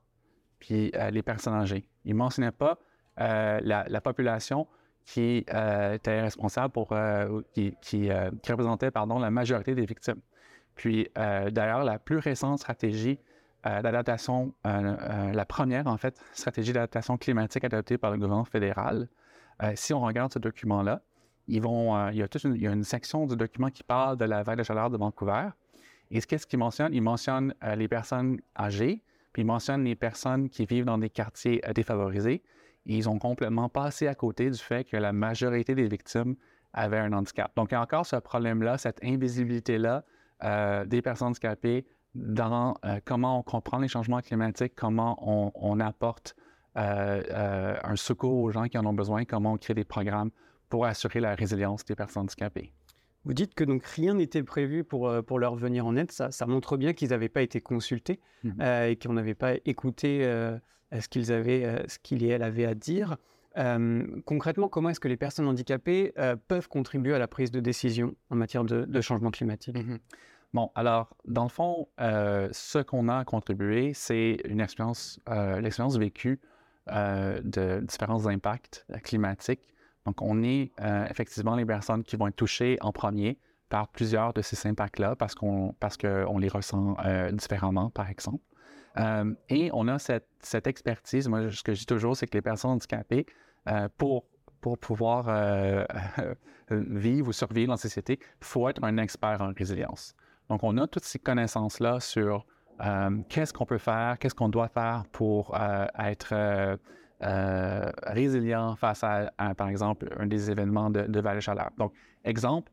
puis 0.66 0.92
euh, 0.96 1.12
les 1.12 1.22
personnes 1.22 1.54
âgées. 1.54 1.86
Il 2.06 2.14
ne 2.14 2.18
mentionnait 2.18 2.52
pas 2.52 2.80
euh, 3.22 3.60
la, 3.62 4.02
population 4.02 4.68
qui 5.06 5.46
euh, 5.54 5.94
était 5.94 6.22
responsable 6.22 6.74
pour, 6.74 6.96
qui, 7.54 8.10
représentait 8.50 8.90
pardon, 8.90 9.20
la 9.20 9.30
majorité 9.30 9.76
des 9.76 9.86
victimes. 9.86 10.22
Puis 10.74 11.08
d'ailleurs, 11.16 11.84
la 11.84 12.00
plus 12.00 12.18
récente 12.18 12.60
stratégie 12.60 13.20
d'adaptation, 13.64 14.54
la 14.64 15.46
première 15.46 15.88
en 15.88 15.98
fait, 15.98 16.20
stratégie 16.34 16.74
d'adaptation 16.74 17.18
climatique 17.18 17.64
adoptée 17.64 17.98
par 17.98 18.12
le 18.12 18.18
gouvernement 18.18 18.44
fédéral, 18.44 19.08
si 19.76 19.94
on 19.94 20.02
regarde 20.02 20.34
ce 20.34 20.40
document-là, 20.40 21.02
ils 21.48 21.62
vont, 21.62 22.10
il, 22.10 22.18
y 22.18 22.24
a 22.24 22.28
toute 22.28 22.44
une, 22.44 22.56
il 22.56 22.64
y 22.64 22.68
a 22.68 22.72
une 22.72 22.84
section 22.84 23.28
du 23.28 23.38
document 23.38 23.70
qui 23.70 23.84
parle 23.84 24.18
de 24.18 24.26
la 24.26 24.42
vague 24.44 24.58
de 24.58 24.64
chaleur 24.64 24.90
de 24.90 24.98
Vancouver. 24.98 25.50
Et 26.12 26.22
qu'est-ce 26.22 26.46
qu'ils 26.46 26.60
mentionnent? 26.60 26.94
Ils 26.94 27.02
mentionnent 27.02 27.54
euh, 27.64 27.76
les 27.76 27.88
personnes 27.88 28.40
âgées, 28.58 29.02
puis 29.36 29.42
ils 29.42 29.46
mentionnent 29.46 29.84
les 29.84 29.96
personnes 29.96 30.48
qui 30.48 30.66
vivent 30.66 30.86
dans 30.86 30.98
des 30.98 31.10
quartiers 31.10 31.62
défavorisés. 31.76 32.42
Et 32.86 32.96
ils 32.96 33.10
ont 33.10 33.20
complètement 33.20 33.68
passé 33.68 34.08
à 34.08 34.16
côté 34.16 34.50
du 34.50 34.58
fait 34.58 34.86
que 34.86 34.96
la 34.96 35.12
majorité 35.12 35.76
des 35.76 35.90
victimes 35.90 36.38
avaient 36.72 37.00
un 37.00 37.12
handicap. 37.12 37.54
Donc, 37.58 37.72
il 37.72 37.74
y 37.74 37.76
a 37.76 37.82
encore 37.82 38.06
ce 38.06 38.16
problème-là, 38.16 38.78
cette 38.78 39.04
invisibilité-là 39.04 40.06
des 40.86 41.02
personnes 41.02 41.28
handicapées 41.28 41.86
dans 42.14 42.76
comment 43.04 43.40
on 43.40 43.44
comprend 43.44 43.80
les 43.80 43.90
changements 43.90 44.22
climatiques, 44.22 44.74
comment 44.74 45.18
on, 45.22 45.80
apporte 45.82 46.34
euh, 46.78 47.22
euh, 47.30 47.76
un 47.84 47.98
secours 47.98 48.42
aux 48.42 48.52
gens 48.52 48.70
qui 48.70 48.78
en 48.78 48.86
ont 48.86 48.94
besoin, 48.94 49.26
comment 49.26 49.52
on 49.52 49.58
crée 49.58 49.74
des 49.74 49.84
programmes 49.84 50.32
pour 50.70 50.86
assurer 50.86 51.20
la 51.20 51.36
résilience 51.36 51.84
des 51.84 51.96
personnes 51.96 52.24
handicapées. 52.24 52.74
Vous 53.25 53.33
dites 53.33 53.56
que 53.56 53.63
donc 53.63 53.83
rien 53.86 54.13
n'était 54.13 54.44
prévu 54.44 54.83
pour, 54.83 55.07
euh, 55.07 55.22
pour 55.22 55.39
leur 55.39 55.56
venir 55.56 55.86
en 55.86 55.95
aide. 55.95 56.12
Ça, 56.12 56.31
ça 56.31 56.45
montre 56.45 56.77
bien 56.77 56.94
qu'ils 56.94 57.10
n'avaient 57.10 57.30
pas 57.30 57.42
été 57.42 57.62
consultés 57.62 58.19
mmh 58.44 58.62
et 58.62 58.95
qu'on 58.95 59.13
n'avait 59.13 59.33
pas 59.33 59.54
écouté 59.66 60.22
ce 60.92 61.07
qu'ils 61.10 61.31
avaient, 61.31 61.83
ce 61.88 61.98
qu'il 62.00 62.24
et 62.24 62.27
elle 62.27 62.44
avaient 62.44 62.66
à 62.66 62.75
dire. 62.75 63.18
concrètement, 64.25 64.69
comment 64.69 64.89
est-ce 64.89 65.00
que 65.00 65.07
les 65.07 65.18
personnes 65.18 65.48
handicapées 65.48 66.13
peuvent 66.48 66.68
contribuer 66.68 67.16
à 67.16 67.19
la 67.19 67.27
prise 67.27 67.50
de 67.50 67.60
décision 67.60 68.16
en 68.30 68.36
matière 68.36 68.63
de, 68.63 69.01
changement 69.01 69.31
climatique? 69.31 69.77
Mmh 69.77 69.98
Bon, 70.54 70.72
alors, 70.75 71.18
dans 71.25 71.44
le 71.44 71.50
fond, 71.50 71.88
ce 71.98 72.83
qu'on 72.83 73.10
a 73.10 73.25
contribué, 73.25 73.94
c'est 73.94 74.38
une 74.45 74.62
expérience, 74.62 75.19
l'expérience 75.60 75.98
vécue 75.98 76.39
euh, 76.92 77.42
de 77.44 77.80
différents 77.80 78.27
impacts 78.27 78.86
euh, 78.92 79.00
climatiques. 79.00 79.74
Donc, 80.06 80.22
on 80.22 80.44
est 80.44 80.72
euh, 80.81 81.06
effectivement 81.10 81.56
les 81.56 81.66
personnes 81.66 82.04
qui 82.04 82.16
vont 82.16 82.28
être 82.28 82.36
touchées 82.36 82.78
en 82.81 82.92
premier 82.92 83.40
par 83.69 83.88
plusieurs 83.88 84.34
de 84.34 84.42
ces 84.42 84.68
impacts-là 84.68 85.16
parce 85.16 85.34
qu'on 85.34 85.74
parce 85.80 85.98
les 86.02 86.48
ressent 86.48 86.96
différemment, 87.34 87.90
par 87.90 88.10
exemple. 88.10 88.44
et 89.50 89.69
on 89.74 89.88
a 89.88 89.98
cette, 89.98 90.68
expertise. 90.68 91.27
Moi, 91.27 91.51
ce 91.51 91.63
que 91.63 91.74
je 91.74 91.80
dis 91.80 91.86
toujours, 91.88 92.15
c'est 92.15 92.27
que 92.27 92.38
les 92.38 92.44
personnes 92.44 92.72
handicapées, 92.72 93.25
pour, 93.98 94.25
pour 94.62 94.77
pouvoir 94.77 95.88
vivre 96.70 97.27
ou 97.30 97.34
survivre 97.34 97.68
dans 97.68 97.74
la 97.74 97.77
société, 97.77 98.20
il 98.22 98.46
faut 98.46 98.70
être 98.70 98.84
un 98.84 98.98
expert 98.98 99.41
en 99.41 99.51
résilience. 99.58 100.15
Donc, 100.50 100.63
on 100.63 100.77
a 100.77 100.88
toutes 100.88 101.06
ces 101.06 101.20
connaissances-là 101.20 102.00
sur 102.00 102.46
euh, 102.82 103.18
qu'est-ce 103.30 103.53
qu'on 103.53 103.65
peut 103.65 103.77
faire, 103.77 104.18
qu'est-ce 104.20 104.36
qu'on 104.36 104.50
doit 104.50 104.68
faire 104.68 105.03
pour 105.12 105.56
euh, 105.60 105.88
être 105.98 106.77
euh, 107.25 107.91
résilient 108.03 108.75
face 108.75 109.03
à, 109.03 109.32
par 109.55 109.70
exemple, 109.70 110.10
un 110.17 110.27
des 110.27 110.51
événements 110.51 110.89
de, 110.89 111.01
de 111.01 111.39
chaleur. 111.39 111.72
Donc, 111.77 111.94
exemple, 112.24 112.72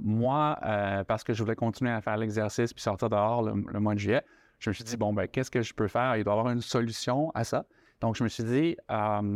moi, 0.00 0.58
parce 1.06 1.22
que 1.22 1.32
je 1.32 1.42
voulais 1.42 1.56
continuer 1.56 1.90
à 1.90 2.00
faire 2.00 2.16
l'exercice 2.16 2.72
puis 2.72 2.82
sortir 2.82 3.08
dehors 3.08 3.42
le, 3.42 3.80
mois 3.80 3.94
de 3.94 4.00
juillet, 4.00 4.22
je 4.58 4.70
me 4.70 4.74
suis 4.74 4.84
dit, 4.84 4.96
bon, 4.96 5.12
ben, 5.12 5.28
qu'est-ce 5.28 5.50
que 5.50 5.62
je 5.62 5.74
peux 5.74 5.88
faire? 5.88 6.16
Il 6.16 6.24
doit 6.24 6.34
y 6.34 6.38
avoir 6.38 6.52
une 6.52 6.60
solution 6.60 7.30
à 7.34 7.44
ça. 7.44 7.64
Donc, 8.00 8.16
je 8.16 8.24
me 8.24 8.28
suis 8.28 8.44
dit, 8.44 8.76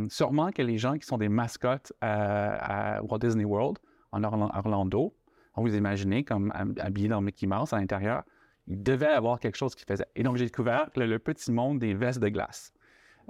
sûrement 0.09 0.51
que 0.51 0.61
les 0.61 0.77
gens 0.77 0.97
qui 0.97 1.05
sont 1.05 1.17
des 1.17 1.29
mascottes 1.29 1.93
à 2.01 3.01
Walt 3.03 3.19
Disney 3.19 3.45
World, 3.45 3.77
en 4.11 4.23
Orlando, 4.23 5.13
vous 5.61 5.75
imaginez 5.75 6.23
comme 6.23 6.53
habillés 6.79 7.09
dans 7.09 7.21
Mickey 7.21 7.47
Mouse 7.47 7.73
à 7.73 7.77
l'intérieur, 7.77 8.23
il 8.67 8.83
devait 8.83 9.07
avoir 9.07 9.39
quelque 9.39 9.57
chose 9.57 9.75
qui 9.75 9.85
faisait. 9.85 10.05
Et 10.15 10.23
donc, 10.23 10.37
j'ai 10.37 10.45
découvert 10.45 10.89
le, 10.95 11.17
petit 11.17 11.51
monde 11.51 11.79
des 11.79 11.93
vestes 11.93 12.19
de 12.19 12.29
glace. 12.29 12.73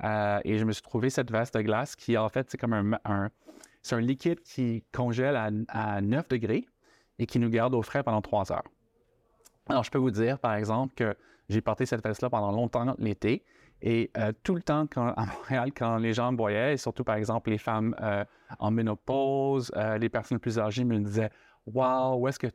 Euh, 0.03 0.39
et 0.43 0.57
je 0.57 0.65
me 0.65 0.71
suis 0.71 0.81
trouvé 0.81 1.09
cette 1.09 1.31
veste 1.31 1.55
de 1.55 1.61
glace 1.61 1.95
qui, 1.95 2.17
en 2.17 2.29
fait, 2.29 2.49
c'est 2.49 2.57
comme 2.57 2.97
un, 3.03 3.29
c'est 3.81 3.95
un 3.95 4.01
liquide 4.01 4.41
qui 4.41 4.83
congèle 4.91 5.35
à, 5.69 6.01
9 6.01 6.27
degrés 6.27 6.67
et 7.19 7.25
qui 7.25 7.39
nous 7.39 7.49
garde 7.49 7.73
au 7.73 7.81
frais 7.81 8.03
pendant 8.03 8.21
3 8.21 8.51
heures. 8.51 8.67
Alors, 9.69 9.83
je 9.83 9.91
peux 9.91 9.97
vous 9.97 10.11
dire, 10.11 10.39
par 10.39 10.53
exemple, 10.53 10.93
que 10.95 11.15
j'ai 11.49 11.61
porté 11.61 11.85
cette 11.85 12.03
veste-là 12.03 12.29
pendant 12.29 12.51
longtemps 12.51 12.95
l'été. 12.99 13.43
Et 13.81 14.09
euh, 14.17 14.31
tout 14.43 14.55
le 14.55 14.61
temps, 14.61 14.87
à 14.95 15.25
Montréal, 15.25 15.71
quand 15.75 15.97
les 15.97 16.13
gens 16.13 16.31
me 16.31 16.37
voyaient, 16.37 16.73
et 16.73 16.77
surtout, 16.77 17.03
par 17.03 17.15
exemple, 17.15 17.49
les 17.49 17.57
femmes 17.57 17.95
euh, 18.01 18.23
en 18.59 18.71
ménopause, 18.71 19.71
les 19.99 20.09
personnes 20.09 20.39
plus 20.39 20.57
âgées 20.57 20.83
me 20.83 20.97
disaient 20.99 21.29
Waouh, 21.67 22.21
où 22.21 22.27
est-ce 22.27 22.39
que 22.39 22.47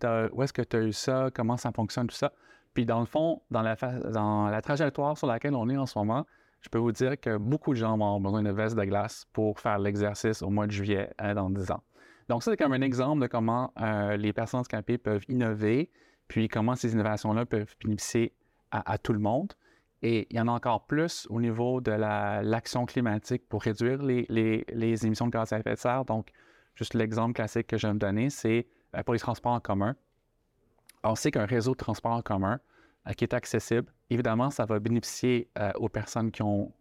tu 0.63 0.77
as 0.77 0.81
eu 0.81 0.93
ça? 0.93 1.29
Comment 1.35 1.57
ça 1.57 1.71
fonctionne, 1.71 2.07
tout 2.07 2.17
ça? 2.17 2.33
Puis 2.75 2.87
dans 2.87 3.01
le 3.01 3.07
fond, 3.07 3.43
dans 3.51 3.63
la, 3.63 3.77
dans 3.77 4.49
la 4.49 4.63
trajectoire 4.63 5.19
sur 5.19 5.27
laquelle 5.27 5.55
on 5.55 5.69
est 5.69 5.77
en 5.77 5.87
ce 5.87 5.99
moment, 5.99 6.27
je 6.63 6.69
peux 6.69 6.79
vous 6.79 6.93
dire 6.93 7.21
que 7.21 7.37
beaucoup 7.37 7.73
de 7.73 7.79
gens 7.79 7.99
vont 7.99 8.07
avoir 8.07 8.21
besoin 8.21 8.43
de 8.43 8.51
vestes 8.51 8.77
de 8.77 8.85
glace 8.85 9.27
pour 9.33 9.59
faire 9.59 9.79
l'exercice 9.79 10.43
au 10.43 10.51
mois 10.51 10.67
de 10.67 10.73
juillet 10.73 11.11
euh, 11.21 11.35
dans 11.35 11.51
10 11.51 11.73
ans. 11.73 11.83
Donc, 12.29 12.43
ça, 12.43 12.53
c'est 12.53 12.57
comme 12.57 12.73
un 12.73 12.81
exemple 12.81 13.21
de 13.21 13.27
comment 13.27 13.73
euh, 13.81 14.17
les 14.17 14.33
personnes 14.33 14.61
handicapées 14.61 14.97
peuvent 14.97 15.25
innover, 15.29 15.91
puis 16.29 16.49
comment 16.49 16.77
ces 16.77 16.93
innovations-là 16.93 17.47
peuvent 17.47 17.75
bénéficier 17.83 18.33
à, 18.71 18.97
tout 18.97 19.13
le 19.13 19.19
monde. 19.19 19.53
Et 20.01 20.27
il 20.31 20.37
y 20.37 20.41
en 20.41 20.49
a 20.49 20.53
encore 20.53 20.87
plus 20.87 21.27
au 21.29 21.43
niveau 21.43 21.83
de 21.83 21.93
l'action 21.93 22.87
climatique 22.87 23.47
pour 23.51 23.63
réduire 23.63 24.03
les, 24.03 24.25
les, 24.31 25.07
émissions 25.07 25.27
de 25.27 25.31
gaz 25.31 25.53
à 25.53 25.59
effet 25.59 25.75
de 25.75 25.79
serre. 25.79 26.07
Donc, 26.07 26.29
juste 26.75 26.95
l'exemple 26.95 27.35
classique 27.35 27.67
que 27.67 27.77
je 27.77 27.87
vais 27.87 27.93
me 27.93 27.99
donner, 27.99 28.31
c'est 28.31 28.67
euh, 28.97 29.03
pour 29.03 29.13
les 29.13 29.21
transports 29.21 29.53
en 29.53 29.61
commun. 29.61 29.95
On 31.05 31.15
sait 31.17 31.31
qu'un 31.31 31.45
réseau 31.45 31.73
de 31.73 31.77
transports 31.77 32.13
en 32.13 32.23
commun 32.23 32.61
qui 33.17 33.25
est 33.25 33.35
accessible, 33.35 33.93
évidemment, 34.11 34.51
ça 34.51 34.65
va 34.65 34.79
bénéficier 34.79 35.49
euh, 35.59 35.73
aux 35.77 35.89
personnes 35.89 36.31
qui 36.31 36.43
ont 36.43 36.73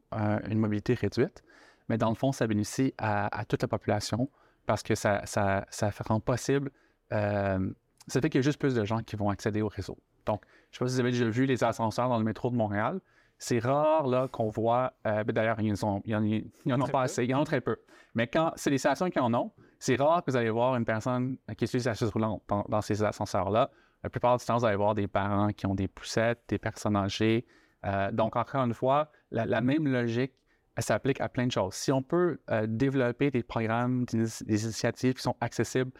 une 0.50 0.60
mobilité 0.60 0.94
réduite, 0.94 1.42
mais 1.88 1.98
dans 1.98 2.10
le 2.10 2.16
fond, 2.16 2.34
ça 2.34 2.46
bénéficie 2.46 2.94
à, 2.98 3.46
toute 3.48 3.62
la 3.62 3.70
population 3.70 4.30
parce 4.66 4.84
que 4.84 4.94
ça, 4.94 5.22
ça, 5.25 5.66
ça 5.70 5.90
rend 6.06 6.20
possible, 6.20 6.70
ça 7.10 8.20
fait 8.22 8.30
qu'il 8.30 8.40
y 8.40 8.40
a 8.40 8.42
juste 8.42 8.60
plus 8.60 8.75
de 8.75 8.84
gens 8.84 9.01
qui 9.04 9.16
vont 9.16 9.30
accéder 9.30 9.62
au 9.62 9.70
réseau. 9.70 9.98
Donc, 10.25 10.44
je 10.72 10.75
ne 10.75 10.78
sais 10.78 10.80
pas 10.80 10.88
si 10.90 10.94
vous 10.96 11.00
avez 11.00 11.12
déjà 11.12 11.30
vu 11.30 11.46
les 11.46 11.63
ascenseurs 11.63 12.10
dans 12.10 12.18
le 12.18 12.24
métro 12.24 12.50
de 12.50 12.56
Montréal. 12.56 13.00
C'est 13.38 13.60
rare 13.60 14.08
là, 14.08 14.28
qu'on 14.28 14.50
voit. 14.50 14.94
Euh, 15.08 15.24
ben, 15.24 15.34
d'ailleurs, 15.34 15.60
ils 15.60 15.74
n'en 15.74 16.82
ont, 16.82 16.88
pas 16.88 17.01
assez. 17.01 17.24
Il 17.24 17.30
y 17.30 17.34
en 17.34 17.42
a 17.42 17.46
très 17.46 17.62
peu. 17.62 17.78
Mais 18.13 18.28
quand 18.28 18.51
c'est 18.56 18.70
les 18.70 18.78
stations 18.78 19.10
qui 19.10 19.20
en 19.20 19.34
ont, 19.34 19.51
c'est 19.80 19.96
rare 19.96 20.24
que 20.24 20.30
vous 20.30 20.38
allez 20.38 20.51
voir 20.51 20.75
une 20.75 20.86
personne 20.86 21.38
qui 21.58 21.66
utilise 21.66 21.86
la 21.86 21.96
chaise 21.96 22.10
roulante 22.10 22.44
dans, 22.48 22.82
ces 22.82 23.04
ascenseurs-là. 23.04 23.72
La 24.03 24.10
plupart 24.10 24.38
du 24.38 24.46
temps, 24.46 24.58
vous 24.58 24.65
allez 24.65 24.75
voir 24.75 24.96
des 24.96 25.08
parents 25.08 25.50
qui 25.50 25.65
ont 25.65 25.75
des 25.75 25.88
poussettes, 25.88 26.41
des 26.48 26.58
personnes 26.58 26.96
âgées. 26.96 27.46
Euh, 27.86 28.12
donc, 28.12 28.36
encore 28.36 28.63
une 28.63 28.74
fois, 28.74 29.12
la, 29.31 29.62
même 29.62 29.88
logique 29.88 30.34
s'applique 30.77 31.22
à 31.22 31.29
plein 31.29 31.46
de 31.46 31.51
choses. 31.51 31.74
Si 31.75 31.91
on 31.91 32.01
peut 32.01 32.39
euh, 32.50 32.65
développer 32.67 33.29
des 33.29 33.43
programmes, 33.43 34.05
des, 34.05 34.41
initiatives 34.43 35.13
qui 35.13 35.22
sont 35.22 35.36
accessibles 35.39 35.91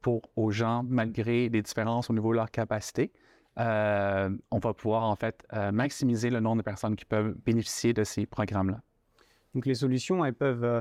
pour 0.00 0.22
aux 0.36 0.50
gens 0.50 0.84
malgré 0.88 1.48
les 1.48 1.62
différences 1.62 2.10
au 2.10 2.12
niveau 2.12 2.32
de 2.32 2.36
leur 2.36 2.50
capacité, 2.50 3.12
euh, 3.58 4.30
on 4.50 4.58
va 4.58 4.72
pouvoir 4.72 5.04
en 5.04 5.16
fait 5.16 5.46
euh, 5.52 5.72
maximiser 5.72 6.30
le 6.30 6.40
nombre 6.40 6.58
de 6.58 6.62
personnes 6.62 6.96
qui 6.96 7.04
peuvent 7.04 7.34
bénéficier 7.44 7.92
de 7.92 8.04
ces 8.04 8.24
programmes-là. 8.26 8.80
Donc 9.54 9.66
les 9.66 9.74
solutions, 9.74 10.24
elles 10.24 10.34
peuvent 10.34 10.64
euh, 10.64 10.80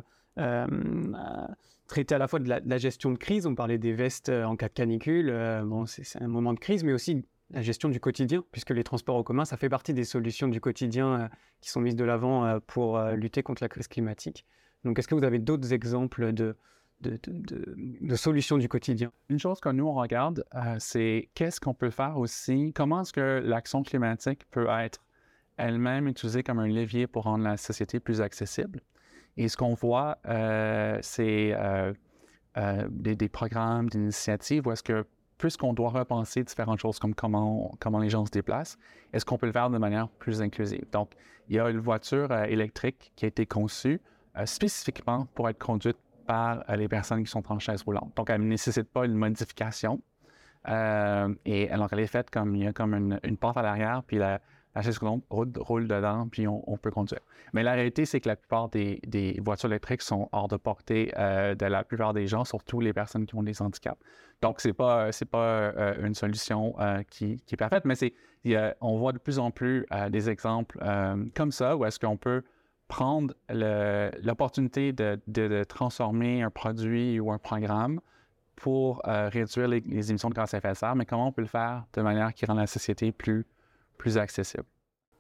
traiter 1.88 2.16
à 2.16 2.18
la 2.18 2.28
fois 2.28 2.40
de 2.40 2.48
la, 2.48 2.78
gestion 2.78 3.12
de 3.12 3.18
crise, 3.18 3.46
on 3.46 3.56
parlait 3.56 3.78
des 3.78 3.94
vestes 3.94 4.30
en 4.30 4.56
cas 4.56 4.70
de 4.70 4.74
canicule, 4.74 5.32
bon, 5.66 5.86
c'est 5.86 6.22
un 6.22 6.28
moment 6.28 6.54
de 6.54 6.60
crise, 6.60 6.84
mais 6.84 6.94
aussi 6.94 7.26
la 7.50 7.62
gestion 7.62 7.90
du 7.90 8.00
quotidien, 8.00 8.44
puisque 8.52 8.70
les 8.70 8.84
transports 8.84 9.18
en 9.18 9.24
commun, 9.24 9.44
ça 9.44 9.58
fait 9.58 9.68
partie 9.68 9.94
des 9.94 10.06
solutions 10.06 10.48
du 10.48 10.62
quotidien 10.62 11.30
qui 11.60 11.70
sont 11.70 11.82
mises 11.82 11.98
de 11.98 12.06
l'avant 12.06 12.60
pour 12.66 13.00
lutter 13.12 13.44
contre 13.44 13.62
la 13.62 13.68
crise 13.68 13.90
climatique. 13.90 14.46
Donc 14.84 14.98
est-ce 14.98 15.08
que 15.08 15.16
vous 15.16 15.24
avez 15.24 15.40
d'autres 15.40 15.74
exemples 15.74 16.34
de, 16.34 16.56
de, 17.02 18.16
solutions 18.16 18.58
du 18.58 18.68
quotidien? 18.68 19.12
Une 19.30 19.40
chose 19.40 19.60
que 19.60 19.70
nous, 19.70 19.88
on 19.88 19.94
regarde, 19.94 20.46
euh, 20.56 20.76
c'est 20.80 21.30
qu'est-ce 21.34 21.60
qu'on 21.60 21.74
peut 21.74 21.90
faire 21.90 22.18
aussi, 22.18 22.74
comment 22.74 23.02
est-ce 23.02 23.14
que 23.14 23.42
l'action 23.44 23.84
climatique 23.84 24.46
peut 24.52 24.68
être 24.70 25.04
elle-même 25.58 26.08
utilisée 26.08 26.44
comme 26.44 26.60
un 26.60 26.68
levier 26.68 27.08
pour 27.08 27.24
rendre 27.24 27.44
la 27.44 27.58
société 27.58 28.00
plus 28.00 28.22
accessible? 28.22 28.82
Et 29.38 29.48
ce 29.48 29.58
qu'on 29.58 29.74
voit, 29.74 30.18
euh, 30.28 30.98
c'est 31.02 31.54
euh, 31.54 31.94
des, 32.90 33.30
programmes, 33.30 33.90
des 33.90 33.98
initiatives 33.98 34.68
où 34.68 34.72
est-ce 34.72 34.84
que, 34.84 35.06
puisqu'on 35.38 35.74
doit 35.74 35.90
repenser 35.90 36.44
différentes 36.44 36.80
choses 36.80 37.00
comme 37.00 37.16
comment, 37.16 37.72
comment 37.80 38.00
les 38.00 38.10
gens 38.10 38.26
se 38.26 38.32
déplacent, 38.32 38.78
est-ce 39.14 39.26
qu'on 39.26 39.38
peut 39.38 39.48
le 39.48 39.54
faire 39.54 39.70
de 39.70 39.78
manière 39.78 40.10
plus 40.10 40.42
inclusive? 40.42 40.86
Donc, 40.92 41.12
il 41.48 41.56
y 41.56 41.60
a 41.60 41.70
une 41.70 41.80
voiture 41.80 42.32
électrique 42.34 43.12
qui 43.16 43.26
a 43.26 43.28
été 43.28 43.46
conçue 43.46 44.00
spécifiquement 44.46 45.28
pour 45.34 45.50
être 45.50 45.60
conduite 45.60 45.98
par 46.26 46.64
euh, 46.70 46.76
les 46.76 46.88
personnes 46.88 47.24
qui 47.24 47.30
sont 47.30 47.44
en 47.52 47.60
chaise 47.60 47.84
roulante. 47.84 48.16
Donc, 48.16 48.30
elle 48.30 48.42
ne 48.42 48.48
nécessite 48.48 48.90
pas 48.90 49.06
une 49.06 49.16
modification. 49.16 50.02
Euh, 50.68 51.34
et 51.46 51.70
alors, 51.70 51.90
elle 51.92 52.00
est 52.00 52.08
faite 52.08 52.30
comme 52.30 52.56
il 52.56 52.64
y 52.64 52.68
a 52.68 52.74
comme 52.74 52.94
une, 52.94 53.38
porte 53.38 53.58
à 53.58 53.62
l'arrière, 53.62 54.04
puis 54.06 54.18
la, 54.18 54.40
chaise 54.82 54.98
roulante 54.98 55.24
roule, 55.30 55.88
dedans, 55.88 56.28
puis 56.30 56.48
on, 56.48 56.78
peut 56.78 56.92
conduire. 56.92 57.20
Mais 57.54 57.64
la 57.64 57.74
réalité, 57.74 58.06
c'est 58.06 58.22
que 58.22 58.30
la 58.30 58.36
plupart 58.36 58.70
des, 58.70 59.40
voitures 59.44 59.70
électriques 59.70 60.02
sont 60.02 60.30
hors 60.32 60.48
de 60.48 60.56
portée 60.58 61.12
euh, 61.18 61.56
de 61.56 61.66
la 61.66 61.84
plupart 61.84 62.14
des 62.14 62.28
gens, 62.28 62.46
surtout 62.46 62.80
les 62.80 62.94
personnes 62.94 63.26
qui 63.26 63.36
ont 63.36 63.44
des 63.44 63.62
handicaps. 63.62 64.00
Donc, 64.42 64.62
ce 64.62 64.70
n'est 64.70 64.74
pas, 64.74 65.12
c'est 65.12 65.30
pas 65.30 65.74
une 66.02 66.16
solution 66.16 66.76
qui, 67.10 67.44
est 67.52 67.58
parfaite, 67.58 67.86
mais 67.86 67.96
c'est, 67.96 68.14
on 68.80 68.98
voit 68.98 69.12
de 69.12 69.20
plus 69.20 69.40
en 69.40 69.52
plus 69.52 69.86
des 70.10 70.30
exemples 70.30 70.80
comme 71.36 71.52
ça, 71.52 71.76
où 71.76 71.86
est-ce 71.86 72.00
qu'on 72.00 72.18
peut 72.18 72.44
prendre 72.92 73.34
l'opportunité 73.50 74.92
de, 74.94 75.64
transformer 75.64 76.42
un 76.42 76.50
produit 76.50 77.20
ou 77.20 77.32
un 77.32 77.38
programme 77.38 78.02
pour 78.58 79.02
euh, 79.08 79.30
réduire 79.30 79.70
les, 79.70 80.12
émissions 80.12 80.30
de 80.30 80.36
gaz 80.36 80.54
à 80.54 80.58
effet 80.58 80.70
de 80.70 80.74
serre, 80.76 80.96
mais 80.96 81.06
comment 81.06 81.28
on 81.28 81.32
peut 81.32 81.42
le 81.42 81.48
faire 81.48 81.86
de 81.94 82.02
manière 82.02 82.34
qui 82.34 82.46
rend 82.46 82.54
la 82.54 82.68
société 82.68 83.12
plus, 83.12 83.46
plus 84.02 84.18
accessible. 84.18 84.66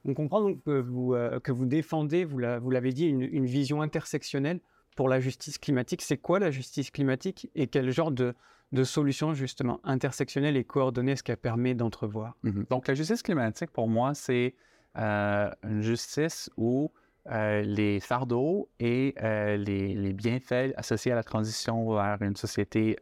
On 0.05 0.15
comprend 0.15 0.41
donc 0.41 0.63
que 0.63 0.79
vous, 0.81 1.13
euh, 1.13 1.39
que 1.39 1.51
vous 1.51 1.67
défendez, 1.67 2.25
vous 2.25 2.39
l'avez 2.39 2.91
dit, 2.91 3.05
une, 3.05 3.45
vision 3.45 3.83
intersectionnelle 3.83 4.59
pour 4.95 5.07
la 5.07 5.19
justice 5.19 5.59
climatique. 5.59 6.01
C'est 6.01 6.17
quoi 6.17 6.39
la 6.39 6.49
justice 6.49 6.89
climatique 6.89 7.47
et 7.53 7.67
quel 7.67 7.91
genre 7.91 8.11
de, 8.11 8.33
de 8.71 8.83
solution 8.83 9.35
justement 9.35 9.79
intersectionnelle 9.83 10.57
et 10.57 10.63
coordonnée 10.63 11.11
est-ce 11.11 11.21
qu'elle 11.21 11.37
permet 11.37 11.75
d'entrevoir? 11.75 12.35
Mm-hmm. 12.43 12.69
Donc 12.69 12.87
la 12.87 12.95
justice 12.95 13.21
climatique, 13.21 13.69
pour 13.69 13.87
moi, 13.87 14.15
c'est 14.15 14.55
euh, 14.97 15.51
une 15.63 15.81
justice 15.83 16.49
où 16.57 16.91
euh, 17.31 17.61
les 17.61 17.99
fardeaux 17.99 18.67
et 18.79 19.13
les, 19.19 20.13
bienfaits 20.13 20.73
associés 20.75 21.11
à 21.11 21.15
la 21.15 21.23
transition 21.23 21.93
vers 21.93 22.19
une 22.23 22.35
société 22.35 22.97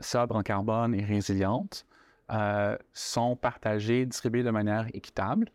sobre 0.00 0.36
en 0.36 0.42
carbone 0.42 0.94
et 0.94 1.04
résiliente 1.04 1.84
sont 2.92 3.36
partagés, 3.36 4.06
distribués 4.06 4.42
de 4.42 4.50
manière 4.50 4.86
équitable. 4.92 5.50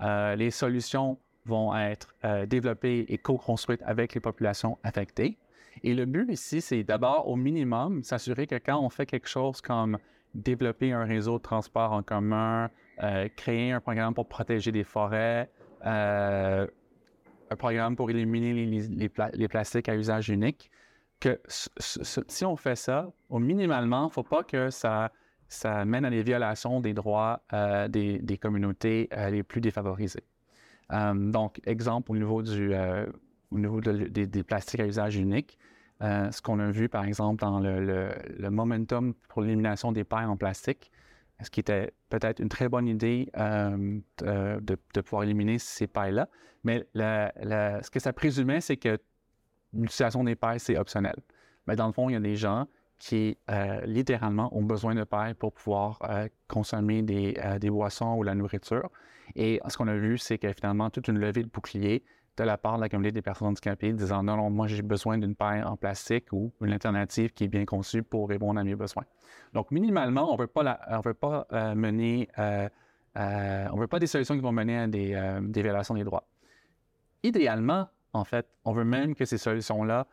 les 0.00 0.50
solutions 0.50 1.18
vont 1.44 1.74
être 1.76 2.14
développées 2.46 3.06
et 3.08 3.18
co-construites 3.18 3.82
avec 3.84 4.14
les 4.14 4.20
populations 4.20 4.78
affectées. 4.82 5.38
Et 5.84 5.94
le 5.94 6.06
but 6.06 6.30
ici, 6.30 6.60
c'est 6.60 6.82
d'abord, 6.82 7.28
au 7.28 7.36
minimum, 7.36 8.02
s'assurer 8.02 8.46
que 8.46 8.56
quand 8.56 8.80
on 8.80 8.88
fait 8.90 9.06
quelque 9.06 9.28
chose 9.28 9.60
comme 9.60 9.98
développer 10.34 10.92
un 10.92 11.04
réseau 11.04 11.38
de 11.38 11.42
transport 11.42 11.92
en 11.92 12.02
commun, 12.02 12.70
créer 13.36 13.72
un 13.72 13.80
programme 13.80 14.14
pour 14.14 14.28
protéger 14.28 14.72
des 14.72 14.84
forêts, 14.84 15.50
euh, 15.86 16.66
un 17.50 17.56
programme 17.56 17.96
pour 17.96 18.10
éliminer 18.10 18.52
les, 18.52 19.48
plastiques 19.48 19.88
à 19.88 19.94
usage 19.94 20.28
unique, 20.28 20.70
que 21.20 21.40
si 21.48 22.44
on 22.44 22.56
fait 22.56 22.76
ça, 22.76 23.10
au 23.30 23.38
minimalement, 23.38 24.04
il 24.04 24.08
ne 24.08 24.12
faut 24.12 24.22
pas 24.22 24.42
que 24.42 24.70
ça, 24.70 25.10
ça 25.48 25.84
mène 25.84 26.04
à 26.04 26.10
des 26.10 26.22
violations 26.22 26.80
des 26.80 26.94
droits 26.94 27.42
euh, 27.52 27.88
des, 27.88 28.38
communautés 28.40 29.08
euh, 29.12 29.30
les 29.30 29.42
plus 29.42 29.60
défavorisées. 29.60 30.24
donc, 30.90 31.60
exemple 31.64 32.12
au 32.12 32.16
niveau, 32.16 32.42
du, 32.42 32.72
au 33.50 33.58
niveau 33.58 33.80
des, 33.80 34.42
plastiques 34.44 34.80
à 34.80 34.86
usage 34.86 35.16
unique, 35.16 35.58
ce 36.00 36.40
qu'on 36.42 36.58
a 36.60 36.70
vu 36.70 36.88
par 36.88 37.04
exemple 37.04 37.40
dans 37.40 37.60
le, 37.60 38.12
le 38.38 38.50
momentum 38.50 39.14
pour 39.28 39.42
l'élimination 39.42 39.92
des 39.92 40.04
pailles 40.04 40.26
en 40.26 40.36
plastique, 40.36 40.90
ce 41.42 41.50
qui 41.50 41.60
était 41.60 41.92
peut-être 42.08 42.40
une 42.40 42.48
très 42.48 42.68
bonne 42.68 42.88
idée 42.88 43.30
euh, 43.36 44.00
de, 44.18 45.00
pouvoir 45.00 45.22
éliminer 45.22 45.58
ces 45.58 45.86
pailles-là. 45.86 46.28
Mais 46.64 46.86
ce 46.94 47.90
que 47.90 48.00
ça 48.00 48.12
présumait, 48.12 48.60
c'est 48.60 48.76
que 48.76 48.98
l'utilisation 49.72 50.24
des 50.24 50.34
pailles, 50.34 50.60
c'est 50.60 50.76
optionnel. 50.76 51.16
Mais 51.66 51.76
dans 51.76 51.86
le 51.86 51.92
fond, 51.92 52.08
il 52.08 52.14
y 52.14 52.16
a 52.16 52.20
des 52.20 52.36
gens 52.36 52.66
qui, 52.98 53.38
euh, 53.50 53.80
littéralement, 53.84 54.56
ont 54.56 54.62
besoin 54.62 54.94
de 54.94 55.04
pailles 55.04 55.34
pour 55.34 55.52
pouvoir 55.52 55.98
euh, 56.08 56.28
consommer 56.48 57.02
des, 57.02 57.38
des, 57.60 57.70
boissons 57.70 58.16
ou 58.16 58.22
la 58.22 58.34
nourriture. 58.34 58.90
Et 59.36 59.60
ce 59.68 59.76
qu'on 59.76 59.88
a 59.88 59.96
vu, 59.96 60.18
c'est 60.18 60.38
que 60.38 60.52
finalement, 60.52 60.90
toute 60.90 61.08
une 61.08 61.18
levée 61.18 61.42
de 61.42 61.48
boucliers 61.48 62.02
de 62.38 62.44
la 62.44 62.56
part 62.56 62.76
de 62.76 62.82
la 62.82 62.88
communauté 62.88 63.12
des 63.12 63.22
personnes 63.22 63.48
handicapées 63.48 63.92
disant 63.92 64.22
non, 64.22 64.36
non, 64.36 64.50
moi 64.50 64.68
j'ai 64.68 64.82
besoin 64.82 65.18
d'une 65.18 65.34
paille 65.34 65.62
en 65.62 65.76
plastique 65.76 66.32
ou 66.32 66.52
une 66.60 66.72
alternative 66.72 67.32
qui 67.32 67.44
est 67.44 67.48
bien 67.48 67.64
conçue 67.64 68.02
pour 68.02 68.28
répondre 68.28 68.60
à 68.60 68.64
mes 68.64 68.76
besoins. 68.76 69.04
Donc, 69.52 69.70
minimalement, 69.70 70.32
on 70.32 70.36
ne 70.36 70.38
veut 70.38 70.46
pas, 71.14 71.46
euh, 71.52 71.74
mener, 71.74 72.28
euh, 72.38 72.68
euh, 73.16 73.66
on 73.72 73.76
veut 73.76 73.86
pas 73.86 73.98
des 73.98 74.06
solutions 74.06 74.34
qui 74.34 74.40
vont 74.40 74.52
mener 74.52 74.78
à 74.78 74.86
des 74.86 75.62
violations 75.62 75.94
des 75.94 76.04
droits. 76.04 76.26
Idéalement, 77.22 77.88
en 78.12 78.24
fait, 78.24 78.46
on 78.64 78.72
veut 78.72 78.84
même 78.84 79.14
que 79.14 79.24
ces 79.24 79.38
solutions-là 79.38 80.06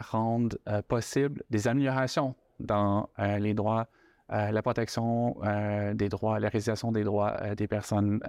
rendent 0.00 0.58
possible 0.88 1.42
des 1.50 1.68
améliorations 1.68 2.34
dans 2.60 3.08
les 3.18 3.54
droits, 3.54 3.88
la 4.28 4.62
protection 4.62 5.36
des 5.94 6.08
droits, 6.08 6.38
la 6.38 6.48
résiliation 6.48 6.92
des 6.92 7.04
droits 7.04 7.54
des 7.54 7.66
personnes 7.66 8.20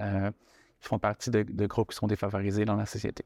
qui 0.80 0.88
font 0.88 1.00
partie 1.00 1.30
de, 1.30 1.66
groupes 1.66 1.90
qui 1.90 1.96
sont 1.96 2.08
défavorisés 2.08 2.66
dans 2.66 2.76
la 2.76 2.86
société. 2.86 3.26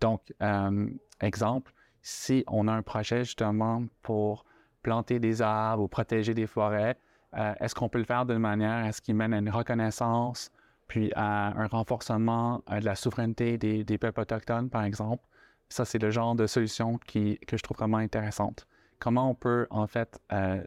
Donc, 0.00 0.32
euh, 0.42 0.88
exemple, 1.20 1.72
si 2.02 2.44
on 2.46 2.68
a 2.68 2.72
un 2.72 2.82
projet 2.82 3.24
justement 3.24 3.84
pour 4.02 4.44
planter 4.82 5.18
des 5.18 5.42
arbres 5.42 5.82
ou 5.82 5.88
protéger 5.88 6.34
des 6.34 6.46
forêts, 6.46 6.96
euh, 7.36 7.54
est-ce 7.60 7.74
qu'on 7.74 7.88
peut 7.88 7.98
le 7.98 8.04
faire 8.04 8.26
d'une 8.26 8.38
manière 8.38 8.86
à 8.86 8.92
ce 8.92 9.00
qui 9.00 9.12
mène 9.12 9.34
à 9.34 9.38
une 9.38 9.50
reconnaissance, 9.50 10.50
puis 10.88 11.12
à 11.14 11.48
un 11.48 11.66
renforcement 11.66 12.62
euh, 12.70 12.80
de 12.80 12.84
la 12.84 12.94
souveraineté 12.94 13.58
des, 13.58 13.98
peuples 13.98 14.20
autochtones, 14.20 14.70
par 14.70 14.84
exemple? 14.84 15.26
Ça, 15.70 15.84
c'est 15.84 15.98
le 15.98 16.10
genre 16.10 16.34
de 16.34 16.46
solution 16.46 16.98
qui, 16.98 17.38
que 17.46 17.56
je 17.56 17.62
trouve 17.62 17.78
vraiment 17.78 17.96
intéressante. 17.96 18.66
Comment 18.98 19.30
on 19.30 19.34
peut, 19.34 19.66
en 19.70 19.86
fait, 19.86 20.20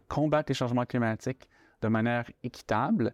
combattre 0.07 0.50
les 0.50 0.55
changements 0.55 0.86
climatiques 0.86 1.48
de 1.81 1.88
manière 1.88 2.25
équitable 2.41 3.13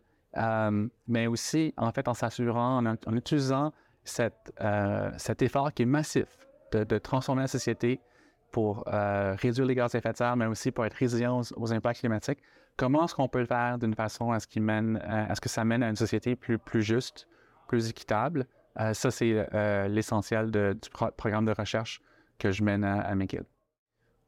mais 1.07 1.27
aussi, 1.27 1.73
en 1.77 1.91
fait, 1.91 2.07
en 2.07 2.13
s'assurant, 2.13 2.85
en, 2.85 3.15
utilisant 3.15 3.73
cet 4.03 5.41
effort 5.41 5.73
qui 5.73 5.83
est 5.83 5.87
massif 5.87 6.27
de, 6.71 6.97
transformer 6.97 7.43
la 7.43 7.47
société 7.47 7.99
pour 8.51 8.83
réduire 8.85 9.65
les 9.65 9.75
gaz 9.75 9.95
à 9.95 9.97
effet 9.97 10.11
de 10.11 10.17
serre, 10.17 10.35
mais 10.35 10.45
aussi 10.45 10.71
pour 10.71 10.85
être 10.85 10.93
résilient 10.93 11.41
aux, 11.55 11.73
impacts 11.73 11.99
climatiques. 11.99 12.39
Comment 12.77 13.05
est-ce 13.05 13.15
qu'on 13.15 13.27
peut 13.27 13.39
le 13.39 13.45
faire 13.45 13.77
d'une 13.77 13.95
façon 13.95 14.31
à 14.31 14.39
ce, 14.39 14.47
qui 14.47 14.59
mène, 14.59 14.97
à 14.97 15.35
ce 15.35 15.41
que 15.41 15.49
ça 15.49 15.65
mène 15.65 15.83
à 15.83 15.89
une 15.89 15.97
société 15.97 16.35
plus 16.35 16.81
juste, 16.81 17.27
plus 17.67 17.89
équitable? 17.89 18.47
Ça, 18.75 19.11
c'est 19.11 19.47
l'essentiel 19.89 20.51
du 20.51 20.89
programme 21.17 21.45
de 21.45 21.51
recherche 21.51 22.01
que 22.37 22.51
je 22.51 22.63
mène 22.63 22.83
à, 22.83 23.01
à 23.01 23.15
McGill. 23.15 23.45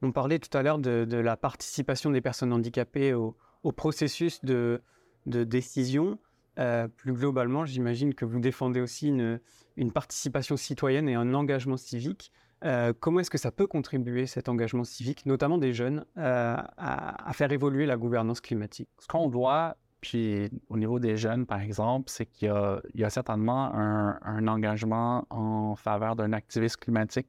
On 0.02 0.10
parlait 0.10 0.40
tout 0.40 0.56
à 0.56 0.62
l'heure 0.62 0.78
de, 0.78 1.16
la 1.16 1.36
participation 1.36 2.10
des 2.10 2.20
personnes 2.20 2.52
handicapées 2.52 3.14
au, 3.14 3.36
processus 3.76 4.44
de, 4.44 4.82
décision. 5.26 6.18
Euh, 6.58 6.88
plus 6.88 7.12
globalement, 7.12 7.64
j'imagine 7.64 8.12
que 8.12 8.24
vous 8.24 8.40
défendez 8.40 8.80
aussi 8.80 9.08
une, 9.08 9.92
participation 9.92 10.56
citoyenne 10.56 11.08
et 11.08 11.14
un 11.14 11.32
engagement 11.34 11.76
civique. 11.76 12.32
Euh, 12.64 12.92
comment 12.98 13.20
est-ce 13.20 13.30
que 13.30 13.38
ça 13.38 13.52
peut 13.52 13.66
contribuer, 13.66 14.26
cet 14.26 14.48
engagement 14.48 14.84
civique, 14.84 15.24
notamment 15.24 15.58
des 15.58 15.72
jeunes, 15.72 16.04
euh, 16.18 16.56
à, 16.76 17.32
faire 17.32 17.52
évoluer 17.52 17.86
la 17.86 17.96
gouvernance 17.96 18.40
climatique? 18.40 18.88
Ce 18.98 19.06
qu'on 19.06 19.28
voit, 19.28 19.76
puis 20.02 20.50
au 20.68 20.76
niveau 20.76 20.98
des 20.98 21.16
jeunes, 21.16 21.46
par 21.46 21.60
exemple, 21.60 22.10
c'est 22.10 22.26
qu'il 22.26 22.52
y, 22.94 23.04
a 23.04 23.10
certainement 23.10 23.72
un 23.72 24.46
engagement 24.48 25.26
en 25.30 25.76
faveur 25.76 26.16
d'un 26.16 26.34
activisme 26.34 26.78
climatique 26.78 27.28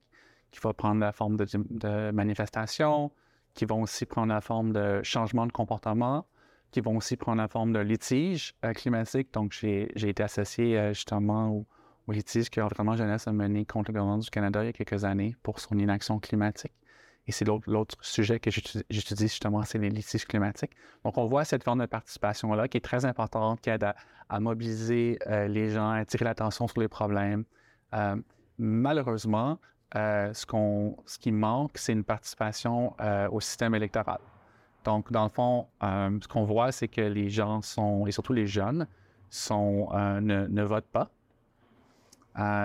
qui 0.53 0.59
va 0.59 0.73
prendre 0.73 1.01
la 1.01 1.11
forme 1.11 1.35
de, 1.35 2.11
manifestations, 2.11 3.11
qui 3.53 3.65
vont 3.65 3.81
aussi 3.81 4.05
prendre 4.05 4.33
la 4.33 4.39
forme 4.39 4.71
de 4.71 5.01
changement 5.03 5.45
de 5.47 5.51
comportement, 5.51 6.25
qui 6.71 6.79
vont 6.79 6.95
aussi 6.97 7.17
prendre 7.17 7.39
la 7.39 7.47
forme 7.47 7.73
de 7.73 7.79
litiges 7.79 8.55
euh, 8.63 8.73
climatiques. 8.73 9.33
Donc, 9.33 9.51
j'ai 9.51 9.89
été 9.95 10.23
associé 10.23 10.77
euh, 10.77 10.93
justement 10.93 11.65
au, 12.07 12.11
litige 12.11 12.49
que 12.49 12.59
l'environnement 12.59 12.95
jeunesse 12.95 13.27
a 13.27 13.31
mené 13.31 13.65
contre 13.65 13.91
le 13.91 13.93
gouvernement 13.93 14.17
du 14.17 14.29
Canada 14.29 14.63
il 14.63 14.67
y 14.67 14.69
a 14.69 14.73
quelques 14.73 15.03
années 15.05 15.35
pour 15.41 15.59
son 15.59 15.77
inaction 15.77 16.19
climatique. 16.19 16.73
Et 17.27 17.31
c'est 17.31 17.45
l'autre 17.45 17.95
sujet 18.01 18.39
que 18.39 18.51
j'utilise 18.51 18.83
justement, 19.31 19.63
c'est 19.63 19.77
les 19.77 19.89
litiges 19.89 20.25
climatiques. 20.25 20.71
Donc, 21.05 21.17
on 21.17 21.25
voit 21.25 21.45
cette 21.45 21.63
forme 21.63 21.79
de 21.79 21.85
participation-là 21.85 22.67
qui 22.67 22.77
est 22.77 22.81
très 22.81 23.05
importante, 23.05 23.61
qui 23.61 23.69
aide 23.69 23.85
à, 24.29 24.39
mobiliser 24.39 25.19
euh, 25.27 25.47
les 25.47 25.69
gens, 25.69 25.89
à 25.89 25.97
attirer 25.97 26.25
l'attention 26.25 26.67
sur 26.67 26.81
les 26.81 26.87
problèmes. 26.87 27.45
malheureusement, 28.57 29.59
euh, 29.95 30.33
ce, 30.33 30.45
ce 31.05 31.19
qui 31.19 31.31
manque, 31.31 31.77
c'est 31.77 31.93
une 31.93 32.03
participation 32.03 32.95
euh, 32.99 33.29
au 33.29 33.39
système 33.39 33.75
électoral. 33.75 34.19
Donc, 34.85 35.11
dans 35.11 35.23
le 35.23 35.29
fond, 35.29 35.67
euh, 35.83 36.17
ce 36.21 36.27
qu'on 36.27 36.45
voit, 36.45 36.71
c'est 36.71 36.87
que 36.87 37.01
les 37.01 37.29
gens 37.29 37.61
sont, 37.61 38.07
et 38.07 38.11
surtout 38.11 38.33
les 38.33 38.47
jeunes, 38.47 38.87
sont, 39.29 39.89
ne, 39.93 40.63
votent 40.63 40.91
pas. 40.91 41.09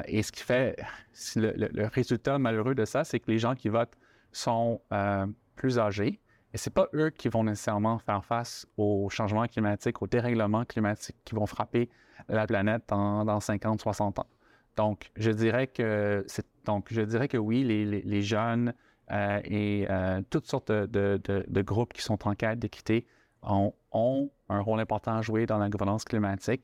et 0.06 0.22
ce 0.22 0.32
qui 0.32 0.42
fait, 0.42 0.76
le, 1.36 1.86
résultat 1.86 2.38
malheureux 2.38 2.74
de 2.74 2.84
ça, 2.84 3.04
c'est 3.04 3.20
que 3.20 3.30
les 3.30 3.38
gens 3.38 3.54
qui 3.54 3.68
votent 3.68 3.96
sont 4.32 4.80
plus 5.56 5.78
âgés. 5.78 6.20
Et 6.54 6.58
ce 6.58 6.68
n'est 6.68 6.73
pas 6.75 6.88
eux 6.94 7.11
qui 7.11 7.28
vont 7.28 7.44
nécessairement 7.44 7.99
faire 7.99 8.25
face 8.25 8.66
au 8.76 9.08
changement 9.11 9.47
climatique, 9.47 10.00
au 10.00 10.06
dérèglement 10.06 10.64
climatique 10.64 11.16
qui 11.25 11.35
vont 11.35 11.47
frapper 11.47 11.90
la 12.28 12.47
planète 12.47 12.85
dans, 12.88 13.25
dans 13.25 13.40
50, 13.40 13.80
60 13.80 14.18
ans. 14.20 14.26
Donc, 14.78 15.11
je 15.16 15.32
dirais 15.32 15.66
que, 15.66 16.25
donc, 16.64 16.87
je 16.92 17.00
dirais 17.02 17.26
que 17.26 17.37
oui, 17.37 17.64
les, 17.64 18.23
jeunes 18.23 18.73
euh, 19.11 19.40
et 19.44 19.87
euh, 19.90 20.23
toutes 20.30 20.47
sortes 20.47 20.70
de, 20.70 21.62
groupes 21.62 21.92
qui 21.92 22.00
sont 22.00 22.28
en 22.28 22.37
quête 22.37 22.61
d'équité 22.61 23.04
ont, 23.42 23.75
un 24.49 24.61
rôle 24.61 24.78
important 24.78 25.16
à 25.16 25.23
jouer 25.23 25.47
dans 25.47 25.58
la 25.58 25.68
gouvernance 25.68 26.04
climatique. 26.04 26.62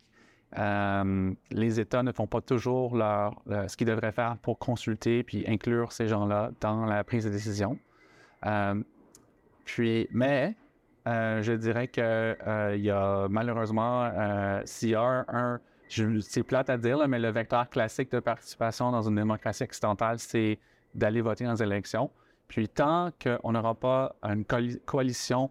Euh, 0.56 1.32
les 1.50 1.80
États 1.80 2.02
ne 2.02 2.12
font 2.12 2.26
pas 2.26 2.40
toujours 2.40 2.96
leur, 2.96 3.42
ce 3.46 3.76
qu'ils 3.76 3.86
devraient 3.86 4.12
faire 4.12 4.36
pour 4.40 4.58
consulter 4.58 5.22
puis 5.22 5.44
inclure 5.48 5.92
ces 5.92 6.06
gens-là 6.06 6.52
dans 6.60 6.84
la 6.86 7.02
prise 7.02 7.24
de 7.24 7.30
décision. 7.30 7.78
puis, 9.64 10.08
mais 10.12 10.54
je 11.06 11.52
dirais 11.52 11.88
qu'il 11.88 12.84
y 12.84 12.90
a 12.90 13.28
malheureusement, 13.28 14.10
s'il 14.64 14.90
y 14.90 14.94
a 14.94 15.24
un 15.28 15.60
c'est 16.20 16.42
plate 16.42 16.70
à 16.70 16.76
dire, 16.76 17.06
mais 17.08 17.18
le 17.18 17.30
vecteur 17.30 17.68
classique 17.68 18.10
de 18.10 18.20
participation 18.20 18.90
dans 18.90 19.02
une 19.02 19.16
démocratie 19.16 19.64
occidentale, 19.64 20.18
c'est 20.18 20.58
d'aller 20.94 21.20
voter 21.20 21.44
dans 21.44 21.52
les 21.52 21.62
élections. 21.62 22.10
Puis 22.48 22.68
tant 22.68 23.10
qu'on 23.22 23.52
n'aura 23.52 23.74
pas 23.74 24.16
une 24.22 24.44
coalition 24.84 25.50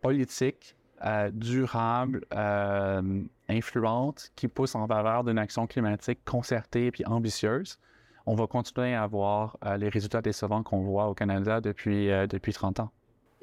politique 0.00 0.76
euh, 1.04 1.30
durable, 1.32 2.24
euh, 2.34 3.22
influente, 3.48 4.30
qui 4.36 4.48
pousse 4.48 4.74
en 4.74 4.86
faveur 4.86 5.24
d'une 5.24 5.38
action 5.38 5.66
climatique 5.66 6.20
concertée 6.24 6.90
et 6.98 7.06
ambitieuse, 7.06 7.78
on 8.26 8.34
va 8.34 8.46
continuer 8.46 8.94
à 8.94 9.02
avoir 9.02 9.58
euh, 9.64 9.76
les 9.76 9.88
résultats 9.88 10.22
décevants 10.22 10.62
qu'on 10.62 10.80
voit 10.80 11.08
au 11.08 11.14
Canada 11.14 11.60
depuis, 11.60 12.08
depuis 12.28 12.52
30 12.52 12.80
ans. 12.80 12.90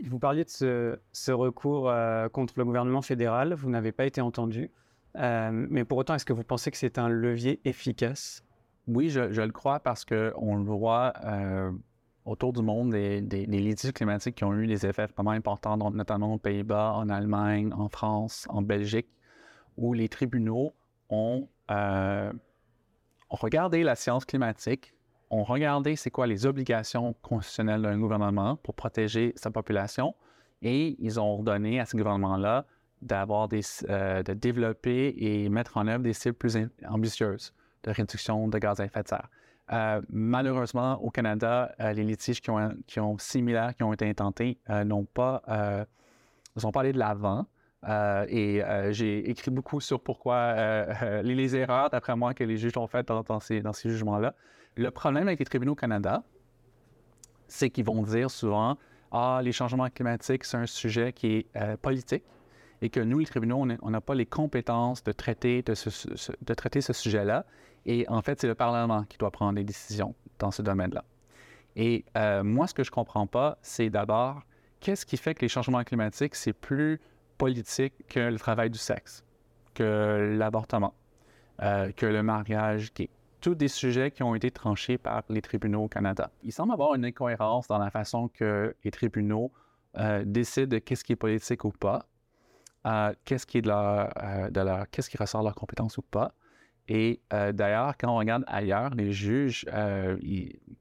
Vous 0.03 0.17
parliez 0.17 0.43
de 0.43 0.49
ce, 0.49 0.99
ce 1.11 1.31
recours 1.31 1.93
contre 2.31 2.55
le 2.57 2.65
gouvernement 2.65 3.03
fédéral. 3.03 3.53
Vous 3.53 3.69
n'avez 3.69 3.91
pas 3.91 4.05
été 4.05 4.19
entendu. 4.19 4.71
Euh, 5.17 5.49
mais 5.69 5.83
pour 5.83 5.97
autant, 5.97 6.15
est-ce 6.15 6.25
que 6.25 6.33
vous 6.33 6.43
pensez 6.43 6.71
que 6.71 6.77
c'est 6.77 6.97
un 6.97 7.09
levier 7.09 7.59
efficace? 7.65 8.43
Oui, 8.87 9.09
je, 9.09 9.21
le 9.21 9.51
crois 9.51 9.79
parce 9.79 10.05
qu'on 10.05 10.55
le 10.55 10.63
voit 10.63 11.13
euh, 11.23 11.71
autour 12.25 12.53
du 12.53 12.61
monde, 12.61 12.91
des, 12.91 13.21
des, 13.21 13.45
litiges 13.45 13.93
climatiques 13.93 14.35
qui 14.35 14.43
ont 14.43 14.53
eu 14.53 14.67
des 14.67 14.85
effets 14.85 15.07
vraiment 15.07 15.31
importants, 15.31 15.77
notamment 15.91 16.33
aux 16.35 16.37
Pays-Bas, 16.37 16.93
en 16.95 17.09
Allemagne, 17.09 17.73
en 17.73 17.89
France, 17.89 18.45
en 18.49 18.61
Belgique, 18.61 19.07
où 19.77 19.93
les 19.93 20.09
tribunaux 20.09 20.73
ont, 21.09 21.47
euh, 21.71 22.31
ont 23.29 23.35
regardé 23.35 23.83
la 23.83 23.95
science 23.95 24.25
climatique, 24.25 24.93
ont 25.29 25.43
regardé 25.43 25.95
c'est 25.95 26.11
quoi 26.11 26.27
les 26.27 26.45
obligations 26.45 27.15
constitutionnelles 27.21 27.81
d'un 27.81 27.97
gouvernement 27.97 28.57
pour 28.57 28.75
protéger 28.75 29.33
sa 29.35 29.49
population, 29.49 30.13
et 30.61 30.95
ils 30.99 31.19
ont 31.19 31.25
ordonné 31.25 31.79
à 31.79 31.85
ce 31.85 31.97
gouvernement-là 31.97 32.65
d'avoir 33.01 33.47
des, 33.47 33.61
euh, 33.89 34.21
de 34.21 34.33
développer 34.33 35.15
et 35.17 35.49
mettre 35.49 35.77
en 35.77 35.87
œuvre 35.87 36.03
des 36.03 36.13
cibles 36.13 36.35
plus 36.35 36.55
ambitieuses 36.87 37.53
de 37.83 37.91
réduction 37.91 38.47
de 38.47 38.59
gaz 38.59 38.79
à 38.79 38.85
effet 38.85 39.01
de 39.01 39.07
serre. 39.07 39.27
Euh, 39.71 40.01
malheureusement, 40.09 41.01
au 41.01 41.09
Canada, 41.09 41.73
euh, 41.79 41.93
les 41.93 42.03
litiges 42.03 42.41
qui 42.41 42.49
ont, 42.49 42.73
qui 42.87 42.99
ont, 42.99 43.17
similaires 43.17 43.73
qui 43.75 43.83
ont 43.83 43.93
été 43.93 44.07
intentés 44.07 44.57
n'ont 44.85 45.05
pas, 45.05 45.43
sont 46.57 46.71
pas 46.71 46.81
allés 46.81 46.93
de 46.93 46.99
l'avant. 46.99 47.45
et 47.87 48.61
j'ai 48.91 49.29
écrit 49.29 49.51
beaucoup 49.51 49.79
sur 49.79 50.01
pourquoi 50.01 50.55
les, 51.23 51.55
erreurs, 51.55 51.89
d'après 51.89 52.15
moi, 52.15 52.33
que 52.33 52.43
les 52.43 52.57
juges 52.57 52.77
ont 52.77 52.87
faites 52.87 53.07
dans, 53.07 53.39
ces, 53.39 53.61
dans 53.61 53.73
ces 53.73 53.89
jugements-là. 53.89 54.35
Le 54.75 54.91
problème 54.91 55.27
avec 55.27 55.39
les 55.39 55.45
tribunaux 55.45 55.73
au 55.73 55.75
Canada, 55.75 56.23
c'est 57.47 57.69
qu'ils 57.69 57.85
vont 57.85 58.03
dire 58.03 58.29
souvent 58.29 58.77
Ah, 59.11 59.41
les 59.43 59.51
changements 59.51 59.89
climatiques, 59.89 60.43
c'est 60.43 60.57
un 60.57 60.65
sujet 60.65 61.13
qui 61.13 61.27
est 61.53 61.77
politique 61.77 62.23
et 62.81 62.89
que 62.89 62.99
nous, 62.99 63.19
les 63.19 63.25
tribunaux, 63.25 63.65
on 63.81 63.89
n'a 63.89 64.01
pas 64.01 64.15
les 64.15 64.25
compétences 64.25 65.03
de 65.03 65.11
traiter, 65.11 65.63
de 65.63 66.53
traiter 66.53 66.81
ce 66.81 66.93
sujet-là. 66.93 67.45
Et 67.85 68.07
en 68.09 68.21
fait, 68.21 68.39
c'est 68.39 68.47
le 68.47 68.55
Parlement 68.55 69.03
qui 69.03 69.17
doit 69.17 69.31
prendre 69.31 69.53
des 69.53 69.63
décisions 69.63 70.15
dans 70.39 70.51
ce 70.51 70.61
domaine-là. 70.61 71.03
Et 71.75 72.05
euh, 72.17 72.43
moi, 72.43 72.67
ce 72.67 72.73
que 72.73 72.83
je 72.83 72.89
ne 72.89 72.93
comprends 72.93 73.27
pas, 73.27 73.57
c'est 73.61 73.89
d'abord, 73.89 74.41
qu'est-ce 74.79 75.05
qui 75.05 75.17
fait 75.17 75.33
que 75.33 75.41
les 75.41 75.47
changements 75.47 75.83
climatiques, 75.83 76.35
c'est 76.35 76.53
plus 76.53 76.99
politique 77.37 77.93
que 78.07 78.19
le 78.19 78.37
travail 78.37 78.69
du 78.69 78.77
sexe, 78.77 79.23
que 79.73 80.35
l'avortement, 80.37 80.93
euh, 81.61 81.91
que 81.91 82.05
le 82.05 82.23
mariage 82.23 82.93
gay? 82.93 83.09
Tous 83.39 83.55
des 83.55 83.69
sujets 83.69 84.11
qui 84.11 84.21
ont 84.21 84.35
été 84.35 84.51
tranchés 84.51 84.99
par 84.99 85.23
les 85.29 85.41
tribunaux 85.41 85.85
au 85.85 85.87
Canada. 85.87 86.29
Il 86.43 86.51
semble 86.51 86.73
avoir 86.73 86.93
une 86.93 87.05
incohérence 87.05 87.67
dans 87.67 87.79
la 87.79 87.89
façon 87.89 88.27
que 88.27 88.75
les 88.83 88.91
tribunaux 88.91 89.51
euh, 89.97 90.23
décident 90.25 90.67
de 90.67 90.77
qu'est-ce 90.77 91.03
qui 91.03 91.13
est 91.13 91.15
politique 91.15 91.65
ou 91.65 91.71
pas 91.71 92.05
qu'est-ce 93.25 93.45
qui 93.45 93.59
est 93.59 93.61
de 93.61 93.67
leur, 93.67 94.09
de 94.51 94.85
qu'est-ce 94.91 95.09
qui 95.09 95.17
ressort 95.17 95.41
de 95.41 95.47
leur 95.47 95.55
compétence 95.55 95.97
ou 95.97 96.01
pas. 96.01 96.33
Et 96.87 97.21
euh, 97.33 97.51
d'ailleurs, 97.51 97.95
quand 97.97 98.09
on 98.09 98.17
regarde 98.17 98.43
ailleurs, 98.47 98.91
les 98.95 99.11
juges, 99.11 99.65
euh, 99.71 100.17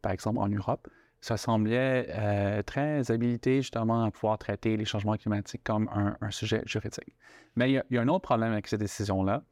par 0.02 0.12
exemple 0.12 0.38
en 0.38 0.48
Europe, 0.48 0.88
ça 1.20 1.36
semblait 1.36 2.62
très 2.62 3.10
habilité 3.10 3.56
justement 3.60 4.04
à 4.04 4.10
pouvoir 4.10 4.38
traiter 4.38 4.78
les 4.78 4.86
changements 4.86 5.16
climatiques 5.16 5.62
comme 5.62 5.86
un, 5.92 6.30
sujet 6.30 6.62
juridique. 6.64 7.14
Mais 7.56 7.70
il 7.70 7.84
y, 7.90 7.98
a, 7.98 8.00
un 8.00 8.08
autre 8.08 8.22
problème 8.22 8.52
avec 8.52 8.66
ces 8.66 8.78
décisions-là, 8.78 9.42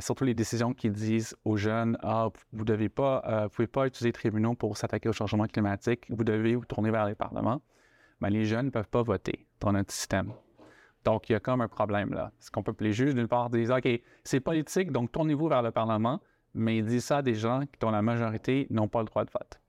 surtout 0.00 0.24
les 0.24 0.32
décisions 0.32 0.72
qui 0.72 0.88
disent 0.88 1.36
aux 1.44 1.58
jeunes 1.58 1.98
ah, 2.00 2.30
vous 2.54 2.64
ne 2.64 2.88
pas, 2.88 3.46
pouvez 3.52 3.66
pas 3.66 3.86
utiliser 3.86 4.08
les 4.08 4.12
tribunaux 4.14 4.54
pour 4.54 4.78
s'attaquer 4.78 5.10
au 5.10 5.12
changement 5.12 5.46
climatique, 5.46 6.06
vous 6.08 6.24
devez 6.24 6.56
vous 6.56 6.64
tourner 6.64 6.90
vers 6.90 7.04
les 7.04 7.14
parlements. 7.14 7.60
Mais 8.22 8.30
les 8.30 8.46
jeunes 8.46 8.66
ne 8.66 8.70
peuvent 8.70 8.88
pas 8.88 9.02
voter 9.02 9.46
dans 9.60 9.72
notre 9.72 9.92
système. 9.92 10.32
Donc, 11.04 11.28
il 11.28 11.32
y 11.32 11.34
a 11.34 11.40
comme 11.40 11.60
un 11.60 11.68
problème 11.68 12.12
là. 12.12 12.32
Ce 12.38 12.50
qu'on 12.50 12.62
peut 12.62 12.74
les 12.80 12.92
juges, 12.92 13.14
d'une 13.14 13.28
part, 13.28 13.50
disent 13.50 13.70
OK, 13.70 13.88
c'est 14.24 14.40
politique, 14.40 14.92
donc 14.92 15.10
tournez-vous 15.12 15.48
vers 15.48 15.62
le 15.62 15.70
Parlement, 15.70 16.20
mais 16.54 16.78
ils 16.78 16.84
disent 16.84 17.06
ça 17.06 17.18
à 17.18 17.22
des 17.22 17.34
gens 17.34 17.62
dont 17.80 17.90
la 17.90 18.02
majorité 18.02 18.66
n'ont 18.70 18.88
pas 18.88 19.00
le 19.00 19.06
droit 19.06 19.24
de 19.24 19.30
vote. 19.30 19.60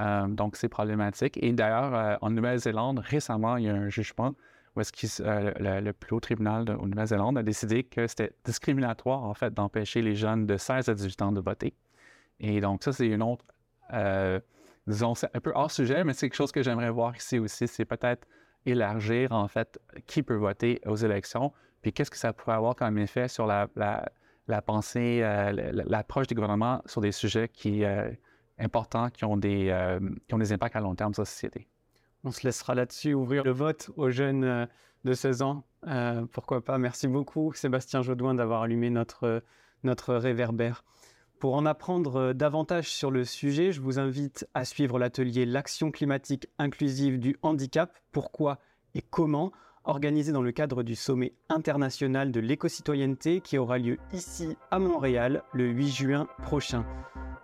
Euh, 0.00 0.26
donc, 0.26 0.56
c'est 0.56 0.68
problématique. 0.68 1.38
Et 1.42 1.52
d'ailleurs, 1.52 1.94
euh, 1.94 2.16
en 2.20 2.30
Nouvelle-Zélande, 2.30 2.98
récemment, 2.98 3.56
il 3.56 3.64
y 3.64 3.68
a 3.68 3.74
un 3.74 3.88
jugement 3.88 4.34
où 4.74 4.80
est-ce 4.80 4.90
que 4.90 5.22
le, 5.62 5.80
le, 5.80 5.92
plus 5.92 6.16
haut 6.16 6.20
tribunal 6.20 6.64
de, 6.64 6.72
Nouvelle-Zélande 6.72 7.36
a 7.36 7.42
décidé 7.42 7.84
que 7.84 8.06
c'était 8.06 8.32
discriminatoire, 8.44 9.22
en 9.22 9.34
fait, 9.34 9.52
d'empêcher 9.52 10.00
les 10.00 10.14
jeunes 10.14 10.46
de 10.46 10.56
16 10.56 10.88
à 10.88 10.94
18 10.94 11.22
ans 11.22 11.32
de 11.32 11.40
voter. 11.40 11.74
Et 12.40 12.60
donc, 12.60 12.82
ça, 12.82 12.92
c'est 12.92 13.06
une 13.06 13.22
autre, 13.22 13.44
disons, 14.86 15.14
c'est 15.14 15.28
un 15.36 15.40
peu 15.40 15.52
hors 15.54 15.70
sujet, 15.70 16.02
mais 16.04 16.14
c'est 16.14 16.28
quelque 16.30 16.36
chose 16.36 16.52
que 16.52 16.62
j'aimerais 16.62 16.90
voir 16.90 17.14
ici 17.14 17.38
aussi, 17.38 17.68
c'est 17.68 17.84
peut-être 17.84 18.26
élargir, 18.66 19.32
en 19.32 19.48
fait, 19.48 19.80
qui 20.06 20.22
peut 20.22 20.34
voter 20.36 20.80
aux 20.86 20.96
élections, 20.96 21.52
puis 21.82 21.92
qu'est-ce 21.92 22.10
que 22.10 22.16
ça 22.16 22.32
pourrait 22.32 22.56
avoir 22.56 22.76
comme 22.76 22.98
effet 22.98 23.28
sur 23.28 23.46
la, 23.46 23.68
la, 23.76 24.62
pensée, 24.62 25.20
euh, 25.22 25.72
l'approche 25.86 26.26
du 26.28 26.34
gouvernement 26.34 26.82
sur 26.86 27.00
des 27.00 27.12
sujets 27.12 27.48
qui, 27.48 27.84
euh, 27.84 28.10
importants 28.58 29.10
qui 29.10 29.24
ont, 29.24 29.36
des, 29.36 29.68
euh, 29.70 29.98
qui 30.28 30.34
ont 30.34 30.38
des 30.38 30.52
impacts 30.52 30.76
à 30.76 30.80
long 30.80 30.94
terme 30.94 31.12
sur 31.12 31.22
la 31.22 31.26
société? 31.26 31.68
On 32.24 32.30
se 32.30 32.46
laissera 32.46 32.74
là-dessus 32.74 33.14
ouvrir 33.14 33.42
le 33.42 33.50
vote 33.50 33.90
aux 33.96 34.10
jeunes 34.10 34.68
de 35.04 35.12
16 35.12 35.42
ans. 35.42 35.64
pourquoi 36.30 36.64
pas? 36.64 36.78
Merci 36.78 37.08
beaucoup, 37.08 37.52
Sébastien 37.52 38.02
Jaudoin, 38.02 38.34
d'avoir 38.34 38.62
allumé 38.62 38.90
notre, 38.90 39.42
notre 39.82 40.14
réverbère. 40.14 40.84
Pour 41.42 41.56
en 41.56 41.66
apprendre 41.66 42.34
davantage 42.34 42.88
sur 42.88 43.10
le 43.10 43.24
sujet, 43.24 43.72
je 43.72 43.80
vous 43.80 43.98
invite 43.98 44.46
à 44.54 44.64
suivre 44.64 45.00
l'atelier 45.00 45.44
L'action 45.44 45.90
climatique 45.90 46.46
inclusive 46.56 47.18
du 47.18 47.36
handicap, 47.42 47.98
pourquoi 48.12 48.60
et 48.94 49.02
comment, 49.02 49.50
organisé 49.82 50.30
dans 50.30 50.42
le 50.42 50.52
cadre 50.52 50.84
du 50.84 50.94
sommet 50.94 51.34
international 51.48 52.30
de 52.30 52.38
l'éco-citoyenneté 52.38 53.40
qui 53.40 53.58
aura 53.58 53.78
lieu 53.78 53.98
ici 54.12 54.56
à 54.70 54.78
Montréal 54.78 55.42
le 55.52 55.66
8 55.66 55.88
juin 55.88 56.28
prochain. 56.44 56.86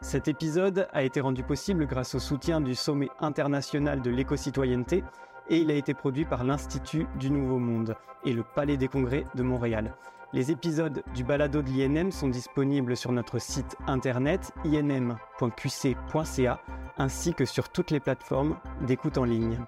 Cet 0.01 0.29
épisode 0.29 0.87
a 0.93 1.03
été 1.03 1.21
rendu 1.21 1.43
possible 1.43 1.85
grâce 1.85 2.15
au 2.15 2.21
soutien 2.21 2.61
du 2.61 2.77
sommet 2.77 3.09
international 3.19 4.01
de 4.01 4.11
l'éco-citoyenneté 4.13 5.03
et 5.51 5.57
il 5.57 5.73
a 5.73 5.75
été 5.75 5.93
produit 5.93 6.25
par 6.25 6.45
l'Institut 6.45 7.09
du 7.19 7.33
Nouveau 7.33 7.59
Monde 7.59 7.97
et 8.25 8.33
le 8.33 8.45
Palais 8.45 8.77
des 8.77 8.87
Congrès 8.87 9.27
de 9.35 9.43
Montréal. 9.43 9.97
Les 10.35 10.51
épisodes 10.51 11.03
du 11.15 11.25
balado 11.25 11.63
de 11.63 11.71
l'INM 11.71 12.13
sont 12.13 12.29
disponibles 12.29 12.99
sur 12.99 13.13
notre 13.13 13.39
site 13.39 13.77
internet 13.87 14.53
inm.qc.ca 14.63 16.61
ainsi 16.99 17.33
que 17.33 17.47
sur 17.47 17.71
toutes 17.71 17.91
les 17.91 18.01
plateformes 18.01 18.59
d'écoute 18.83 19.17
en 19.17 19.25
ligne. 19.25 19.59